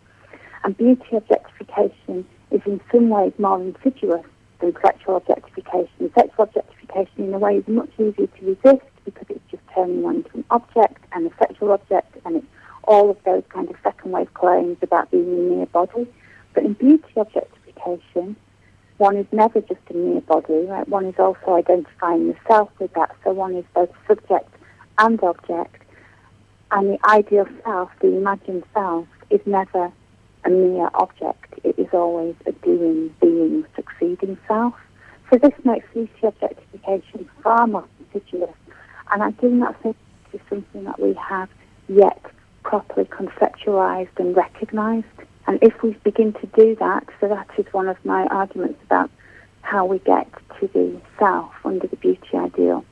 And 0.64 0.78
beauty 0.78 1.16
objectification 1.16 2.26
is 2.52 2.62
in 2.66 2.82
some 2.92 3.10
ways 3.10 3.34
more 3.38 3.62
insidious 3.62 4.26
than 4.60 4.76
sexual 4.82 5.18
objectification. 5.18 6.12
Sexual 6.16 6.46
objectification, 6.46 7.26
in 7.26 7.34
a 7.34 7.38
way, 7.38 7.58
is 7.58 7.68
much 7.68 7.92
easier 8.00 8.28
to 8.28 8.46
resist 8.46 8.86
because 9.04 9.26
it's 9.30 9.52
just 9.52 9.64
turning 9.74 10.02
one 10.02 10.18
into 10.18 10.38
an 10.38 10.46
object 10.50 11.04
and 11.12 11.32
a 11.32 11.36
sexual 11.38 11.72
object, 11.72 12.18
and 12.26 12.38
it's 12.38 12.48
all 12.86 13.10
of 13.10 13.18
those 13.26 13.44
kind 13.50 13.70
of 13.70 13.76
second 13.84 14.12
wave 14.12 14.34
claims 14.34 14.78
about 14.82 15.12
being 15.12 15.24
a 15.24 15.56
mere 15.56 15.66
body. 15.68 16.08
But 16.54 16.64
in 16.64 16.74
beauty 16.74 17.14
objectification, 17.16 18.36
one 18.98 19.18
is 19.18 19.26
never 19.32 19.62
just 19.62 19.82
a 19.90 19.94
mere 19.94 20.22
body, 20.22 20.66
right? 20.68 20.88
One 20.88 21.06
is 21.06 21.16
also 21.20 21.56
identifying 21.56 22.30
the 22.30 22.36
self 22.48 22.70
with 22.80 22.94
that. 22.94 23.16
So 23.24 23.32
one 23.32 23.56
is 23.56 23.66
both 23.74 23.92
subject 24.08 24.50
and 24.98 25.22
object. 25.22 25.82
And 26.72 26.94
the 26.94 27.10
ideal 27.10 27.48
self, 27.64 27.92
the 28.02 28.16
imagined 28.16 28.64
self, 28.74 29.08
is 29.30 29.42
never 29.46 29.92
a 30.46 30.50
mere 30.50 30.90
object. 30.94 31.54
It 31.64 31.78
is 31.78 31.88
always 31.92 32.36
a 32.46 32.52
doing, 32.54 33.14
being, 33.20 33.66
succeeding 33.76 34.38
self. 34.48 34.74
So 35.30 35.40
this 35.40 35.54
makes 35.64 35.86
beauty 35.94 36.12
objectification 36.24 37.30
far 37.44 37.68
more 37.68 37.88
insidious. 38.14 38.56
And 39.12 39.24
I 39.24 39.32
think 39.32 39.62
that's 39.62 39.96
something 40.50 40.84
that 40.86 41.00
we 41.00 41.14
have 41.16 41.50
yet 41.88 42.22
properly 42.64 43.06
conceptualized 43.08 44.18
and 44.18 44.36
recognized. 44.36 45.06
And 45.48 45.60
if 45.62 45.82
we 45.84 45.94
begin 46.04 46.34
to 46.34 46.48
do 46.48 46.76
that, 46.76 47.08
so 47.20 47.28
that 47.28 47.50
is 47.58 47.66
one 47.72 47.88
of 47.88 48.04
my 48.04 48.26
arguments 48.28 48.80
about 48.84 49.10
how 49.62 49.86
we 49.86 50.00
get 50.00 50.28
to 50.60 50.68
the 50.68 51.00
self 51.20 51.52
under 51.64 51.88
the 51.88 51.96
beauty 51.98 52.36
ideal, 52.36 52.84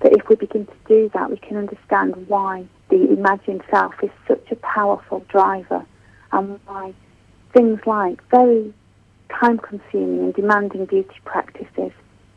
that 0.00 0.12
if 0.12 0.28
we 0.28 0.36
begin 0.36 0.66
to 0.66 0.74
do 0.86 1.10
that, 1.14 1.30
we 1.30 1.36
can 1.36 1.56
understand 1.56 2.28
why 2.28 2.66
the 2.90 3.08
imagined 3.10 3.62
self 3.70 3.94
is 4.02 4.10
such 4.26 4.46
a 4.50 4.56
powerful 4.56 5.24
driver 5.28 5.84
and 6.32 6.60
why 6.66 6.92
things 7.52 7.80
like 7.86 8.20
very 8.30 8.72
time 9.40 9.58
consuming 9.58 10.20
and 10.20 10.34
demanding 10.34 10.84
beauty 10.84 11.16
practices 11.24 11.92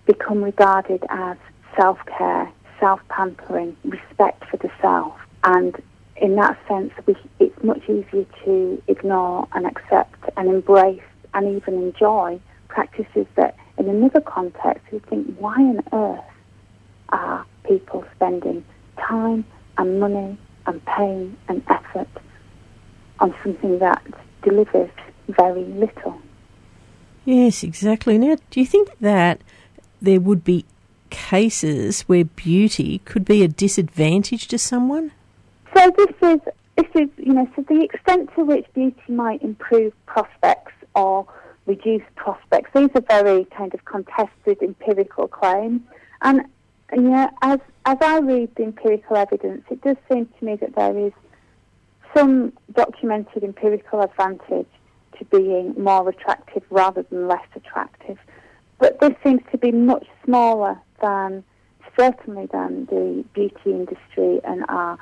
become 0.05 0.43
regarded 0.43 1.03
as 1.09 1.37
self 1.75 1.99
care, 2.17 2.51
self 2.79 2.99
pampering, 3.09 3.75
respect 3.83 4.43
for 4.45 4.57
the 4.57 4.71
self. 4.81 5.13
And 5.43 5.75
in 6.19 6.35
that 6.35 6.57
sense, 6.67 6.91
we, 7.05 7.15
it's 7.39 7.63
much 7.63 7.83
easier 7.83 8.25
to 8.43 8.81
ignore 8.87 9.47
and 9.53 9.65
accept 9.65 10.15
and 10.35 10.49
embrace 10.49 11.01
and 11.33 11.55
even 11.55 11.75
enjoy 11.75 12.39
practices 12.67 13.27
that, 13.35 13.55
in 13.77 13.87
another 13.87 14.21
context, 14.21 14.83
we 14.91 14.99
think, 14.99 15.35
why 15.37 15.55
on 15.55 15.83
earth 15.93 16.25
are 17.09 17.45
people 17.63 18.03
spending 18.15 18.65
time 18.97 19.45
and 19.77 19.99
money 19.99 20.37
and 20.65 20.83
pain 20.85 21.37
and 21.47 21.63
effort 21.69 22.07
on 23.19 23.33
something 23.43 23.79
that 23.79 24.03
delivers 24.43 24.89
very 25.29 25.63
little? 25.65 26.19
Yes, 27.25 27.63
exactly. 27.63 28.17
Now, 28.17 28.37
do 28.49 28.59
you 28.59 28.65
think 28.65 28.89
that 28.99 29.41
there 30.01 30.19
would 30.19 30.43
be 30.43 30.65
cases 31.09 32.01
where 32.01 32.25
beauty 32.25 32.99
could 32.99 33.25
be 33.25 33.43
a 33.43 33.47
disadvantage 33.47 34.47
to 34.47 34.57
someone? 34.57 35.11
So 35.77 35.91
this 35.95 36.09
is 36.23 36.39
this 36.75 36.87
is 36.95 37.09
you 37.17 37.33
know 37.33 37.47
so 37.55 37.61
the 37.69 37.83
extent 37.83 38.31
to 38.35 38.43
which 38.43 38.65
beauty 38.73 38.99
might 39.07 39.43
improve 39.43 39.93
prospects 40.07 40.73
or 40.95 41.27
reduce 41.67 42.01
prospects. 42.15 42.71
These 42.73 42.89
are 42.95 43.03
very 43.07 43.45
kind 43.45 43.71
of 43.75 43.85
contested 43.85 44.57
empirical 44.63 45.27
claims, 45.27 45.81
and 46.23 46.41
you 46.93 47.01
know 47.01 47.29
as 47.43 47.59
as 47.85 47.97
I 48.01 48.17
read 48.21 48.55
the 48.55 48.63
empirical 48.63 49.17
evidence, 49.17 49.65
it 49.69 49.81
does 49.83 49.97
seem 50.11 50.27
to 50.39 50.45
me 50.45 50.55
that 50.55 50.75
there 50.75 50.97
is 50.97 51.13
some 52.15 52.53
documented 52.73 53.43
empirical 53.43 54.01
advantage 54.01 54.71
to 55.19 55.25
being 55.25 55.75
more 55.77 56.09
attractive 56.09 56.63
rather 56.71 57.03
than 57.03 57.27
less 57.27 57.47
attractive. 57.55 58.17
But 58.79 58.99
this 58.99 59.13
seems 59.23 59.41
to 59.51 59.59
be 59.59 59.71
much 59.71 60.07
smaller 60.25 60.79
than, 61.03 61.43
certainly 61.95 62.47
than 62.47 62.87
the 62.87 63.23
beauty 63.35 63.71
industry 63.71 64.41
and 64.43 64.65
our 64.69 64.97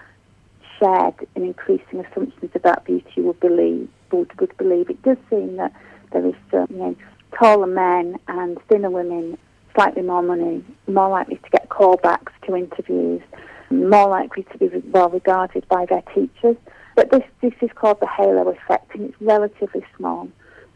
shared 0.79 1.15
and 1.35 1.45
increasing 1.45 1.99
assumptions 1.99 2.51
about 2.53 2.85
beauty 2.85 3.21
would 3.21 3.39
believe. 3.39 3.89
Would, 4.11 4.39
would 4.39 4.55
believe. 4.57 4.89
It 4.89 5.01
does 5.03 5.17
seem 5.29 5.57
that 5.57 5.73
there 6.11 6.25
is 6.25 6.35
some, 6.51 6.67
you 6.69 6.77
know, 6.77 6.95
taller 7.37 7.67
men 7.67 8.17
and 8.27 8.57
thinner 8.69 8.89
women, 8.89 9.37
slightly 9.75 10.03
more 10.03 10.21
money, 10.21 10.63
more 10.87 11.09
likely 11.09 11.35
to 11.35 11.49
get 11.49 11.69
callbacks 11.69 12.31
to 12.45 12.55
interviews, 12.55 13.21
more 13.69 14.07
likely 14.07 14.43
to 14.51 14.57
be 14.57 14.67
well 14.89 15.09
regarded 15.09 15.67
by 15.67 15.85
their 15.85 16.03
teachers. 16.13 16.55
But 16.95 17.11
this, 17.11 17.23
this 17.41 17.53
is 17.61 17.69
called 17.75 17.99
the 17.99 18.07
halo 18.07 18.49
effect, 18.49 18.95
and 18.95 19.09
it's 19.09 19.21
relatively 19.21 19.85
small. 19.97 20.29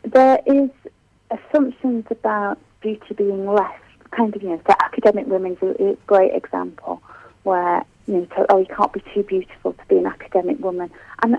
There 0.03 0.39
is 0.45 0.69
assumptions 1.31 2.05
about 2.09 2.57
beauty 2.81 3.13
being 3.15 3.45
less 3.45 3.79
kind 4.11 4.35
of, 4.35 4.41
you 4.41 4.49
know, 4.49 4.61
the 4.67 4.83
academic 4.83 5.27
women's 5.27 5.59
is 5.61 5.75
a 5.79 5.97
great 6.07 6.33
example 6.33 7.01
where, 7.43 7.83
you 8.09 8.15
know, 8.15 8.25
to, 8.25 8.45
oh, 8.49 8.57
you 8.57 8.65
can't 8.65 8.91
be 8.91 9.03
too 9.13 9.21
beautiful 9.21 9.73
to 9.73 9.85
be 9.87 9.97
an 9.97 10.07
academic 10.07 10.59
woman. 10.59 10.89
And 11.21 11.37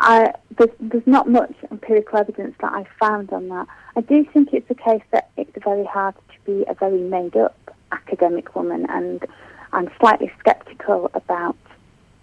I, 0.00 0.32
there's, 0.58 0.70
there's 0.80 1.06
not 1.06 1.28
much 1.28 1.54
empirical 1.70 2.18
evidence 2.18 2.56
that 2.60 2.72
I 2.72 2.84
found 2.98 3.32
on 3.32 3.48
that. 3.48 3.68
I 3.94 4.00
do 4.00 4.24
think 4.24 4.52
it's 4.52 4.66
the 4.66 4.74
case 4.74 5.02
that 5.12 5.30
it's 5.36 5.52
very 5.62 5.84
hard 5.84 6.14
to 6.16 6.44
be 6.44 6.64
a 6.68 6.74
very 6.74 6.98
made 6.98 7.36
up 7.36 7.56
academic 7.92 8.56
woman, 8.56 8.86
and 8.88 9.24
I'm 9.72 9.88
slightly 10.00 10.32
sceptical 10.44 11.10
about 11.14 11.56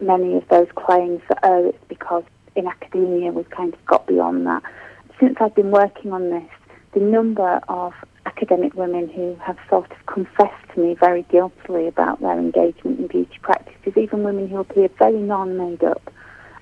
many 0.01 0.35
of 0.35 0.47
those 0.49 0.67
claims 0.75 1.21
that, 1.29 1.39
oh, 1.43 1.69
it's 1.69 1.83
because 1.87 2.23
in 2.55 2.67
academia 2.67 3.31
we've 3.31 3.49
kind 3.49 3.73
of 3.73 3.85
got 3.85 4.05
beyond 4.05 4.45
that. 4.47 4.63
Since 5.19 5.37
I've 5.39 5.55
been 5.55 5.71
working 5.71 6.11
on 6.11 6.29
this, 6.29 6.49
the 6.93 6.99
number 6.99 7.61
of 7.69 7.93
academic 8.37 8.75
women 8.75 9.09
who 9.09 9.35
have 9.43 9.57
sort 9.67 9.91
of 9.91 10.05
confessed 10.05 10.69
to 10.73 10.79
me 10.79 10.93
very 10.93 11.23
guiltily 11.23 11.87
about 11.87 12.21
their 12.21 12.37
engagement 12.37 12.99
in 12.99 13.07
beauty 13.07 13.37
practices, 13.41 13.97
even 13.97 14.23
women 14.23 14.47
who 14.47 14.59
appear 14.59 14.87
very 14.99 15.19
non-made 15.19 15.83
up 15.83 16.13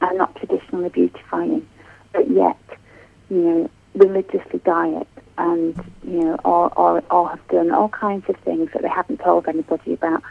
and 0.02 0.18
not 0.18 0.34
traditionally 0.38 0.90
beautifying, 0.90 1.68
but 2.14 2.30
yet, 2.32 2.58
you 3.30 3.38
know, 3.38 3.70
religiously 3.94 4.60
diet 4.64 5.08
and, 5.38 5.76
you 6.04 6.22
know, 6.22 6.36
or, 6.46 6.72
or, 6.80 7.04
or 7.12 7.30
have 7.30 7.48
done 7.50 7.72
all 7.72 7.90
kinds 7.90 8.24
of 8.30 8.38
things 8.38 8.70
that 8.72 8.82
they 8.82 8.90
haven't 8.90 9.20
told 9.20 9.48
anybody 9.48 9.94
about. 9.94 10.24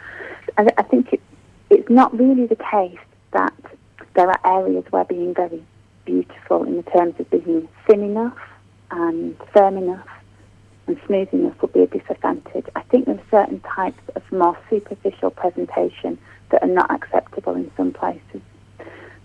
And 0.57 0.71
I 0.79 0.81
think 0.83 1.13
it, 1.13 1.21
it's 1.69 1.89
not 1.89 2.17
really 2.17 2.47
the 2.47 2.55
case 2.55 2.97
that 3.33 3.53
there 4.15 4.29
are 4.29 4.61
areas 4.61 4.85
where 4.89 5.05
being 5.05 5.35
very 5.35 5.63
beautiful 6.05 6.63
in 6.63 6.77
the 6.77 6.83
terms 6.83 7.13
of 7.19 7.29
being 7.29 7.67
thin 7.87 8.03
enough 8.03 8.37
and 8.89 9.35
firm 9.53 9.77
enough 9.77 10.07
and 10.87 10.99
smooth 11.05 11.29
enough 11.33 11.61
would 11.61 11.73
be 11.73 11.81
a 11.81 11.87
disadvantage. 11.87 12.65
I 12.75 12.81
think 12.83 13.05
there 13.05 13.15
are 13.15 13.31
certain 13.31 13.59
types 13.61 14.01
of 14.15 14.23
more 14.31 14.57
superficial 14.69 15.31
presentation 15.31 16.17
that 16.49 16.63
are 16.63 16.67
not 16.67 16.91
acceptable 16.91 17.55
in 17.55 17.71
some 17.75 17.91
places. 17.91 18.41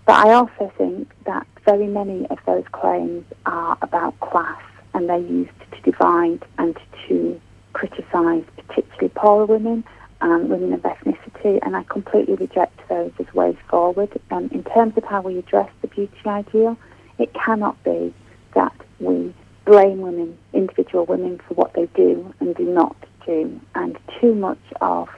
But 0.05 0.27
I 0.27 0.33
also 0.33 0.71
think 0.77 1.11
that 1.25 1.45
very 1.63 1.87
many 1.87 2.25
of 2.27 2.39
those 2.45 2.65
claims 2.71 3.25
are 3.45 3.77
about 3.81 4.19
class 4.19 4.61
and 4.93 5.07
they're 5.07 5.17
used 5.17 5.51
to 5.71 5.81
divide 5.91 6.43
and 6.57 6.77
to 7.07 7.39
criticise 7.73 8.43
particularly 8.55 9.09
poorer 9.09 9.45
women 9.45 9.83
and 10.21 10.49
women 10.49 10.73
of 10.73 10.81
ethnicity, 10.81 11.59
and 11.63 11.75
I 11.75 11.83
completely 11.83 12.35
reject 12.35 12.87
those 12.89 13.11
as 13.19 13.33
ways 13.33 13.55
forward. 13.69 14.09
Um, 14.29 14.49
in 14.51 14.63
terms 14.63 14.95
of 14.97 15.03
how 15.03 15.21
we 15.21 15.37
address 15.39 15.69
the 15.81 15.87
beauty 15.87 16.13
ideal, 16.25 16.77
it 17.17 17.33
cannot 17.33 17.81
be 17.83 18.13
that 18.53 18.73
we 18.99 19.33
blame 19.65 20.01
women, 20.01 20.37
individual 20.53 21.05
women, 21.05 21.39
for 21.47 21.53
what 21.53 21.73
they 21.73 21.85
do 21.95 22.33
and 22.39 22.55
do 22.55 22.65
not 22.65 22.95
do. 23.25 23.59
And 23.75 23.97
too 24.19 24.33
much 24.33 24.61
of 24.81 25.09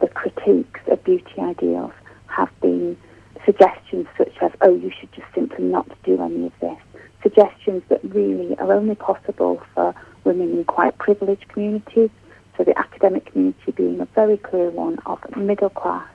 the 0.00 0.08
critiques 0.08 0.80
of 0.88 1.02
beauty 1.04 1.40
ideals 1.40 1.92
have 2.26 2.50
been 2.60 2.96
suggestions 3.44 4.06
such 4.16 4.36
as, 4.40 4.50
oh, 4.60 4.74
you 4.74 4.90
should 4.98 5.12
just 5.12 5.32
simply 5.34 5.64
not 5.64 5.86
do 6.04 6.20
any 6.20 6.46
of 6.46 6.52
this. 6.60 6.78
Suggestions 7.22 7.82
that 7.88 8.00
really 8.04 8.56
are 8.58 8.72
only 8.72 8.94
possible 8.94 9.62
for 9.74 9.94
women 10.24 10.52
in 10.52 10.64
quite 10.64 10.96
privileged 10.98 11.48
communities. 11.48 12.10
So 12.56 12.64
the 12.64 12.78
academic 12.78 13.26
community 13.26 13.72
being 13.72 14.00
a 14.00 14.06
very 14.06 14.36
clear 14.36 14.70
one 14.70 14.98
of 15.06 15.18
middle 15.36 15.70
class, 15.70 16.06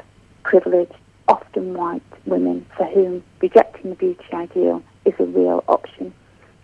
privileged, 0.44 0.94
often 1.28 1.74
white 1.74 2.04
women 2.26 2.66
for 2.78 2.86
whom 2.86 3.24
rejecting 3.42 3.90
the 3.90 3.96
beauty 3.96 4.26
ideal 4.34 4.82
is 5.06 5.14
a 5.20 5.26
real 5.26 5.64
option 5.68 6.14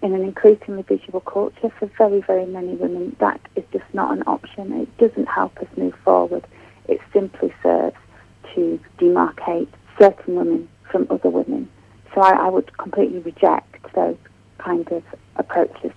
in 0.04 0.14
an 0.14 0.22
increasingly 0.22 0.84
visual 0.84 1.22
culture 1.22 1.72
for 1.80 1.90
very, 1.98 2.20
very 2.22 2.46
many 2.46 2.76
women, 2.76 3.16
that 3.20 3.40
is 3.56 3.64
just 3.72 3.86
not 3.94 4.12
an 4.16 4.22
option. 4.28 4.74
It 4.74 4.98
doesn't 4.98 5.28
help 5.28 5.58
us 5.60 5.68
move 5.78 5.96
forward. 6.04 6.46
It 6.90 7.00
simply 7.14 7.54
serves 7.64 7.96
to 8.54 8.80
demarcate 9.00 9.70
certain 9.98 10.36
women 10.36 10.68
from 10.92 11.08
other 11.10 11.30
women. 11.30 11.70
So 12.14 12.22
I, 12.22 12.34
I 12.34 12.50
would 12.50 12.78
completely 12.78 13.20
reject 13.20 13.94
those 13.96 14.18
kind 14.58 14.86
of 14.92 15.04
approaches. 15.38 15.94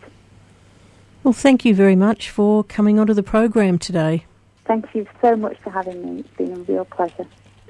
Well, 1.25 1.35
thank 1.35 1.65
you 1.65 1.75
very 1.75 1.97
much 1.97 2.31
for 2.31 2.63
coming 2.63 3.01
onto 3.01 3.13
the 3.13 3.25
program 3.25 3.77
today. 3.79 4.25
Thank 4.67 4.95
you 4.95 5.07
so 5.21 5.35
much 5.35 5.59
for 5.65 5.71
having 5.71 6.01
me. 6.03 6.21
It's 6.21 6.37
been 6.37 6.53
a 6.53 6.61
real 6.61 6.85
pleasure. 6.85 7.27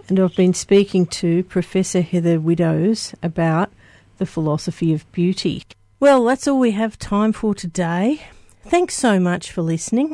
And 0.08 0.20
I've 0.20 0.36
been 0.36 0.54
speaking 0.54 1.06
to 1.06 1.44
Professor 1.44 2.02
Heather 2.02 2.38
Widdows 2.38 3.14
about 3.22 3.72
the 4.18 4.26
philosophy 4.26 4.92
of 4.92 5.10
beauty. 5.12 5.62
Well, 5.98 6.24
that's 6.24 6.46
all 6.46 6.58
we 6.58 6.72
have 6.72 6.98
time 6.98 7.32
for 7.32 7.54
today. 7.54 8.20
Thanks 8.66 8.94
so 8.96 9.18
much 9.18 9.50
for 9.50 9.62
listening. 9.62 10.12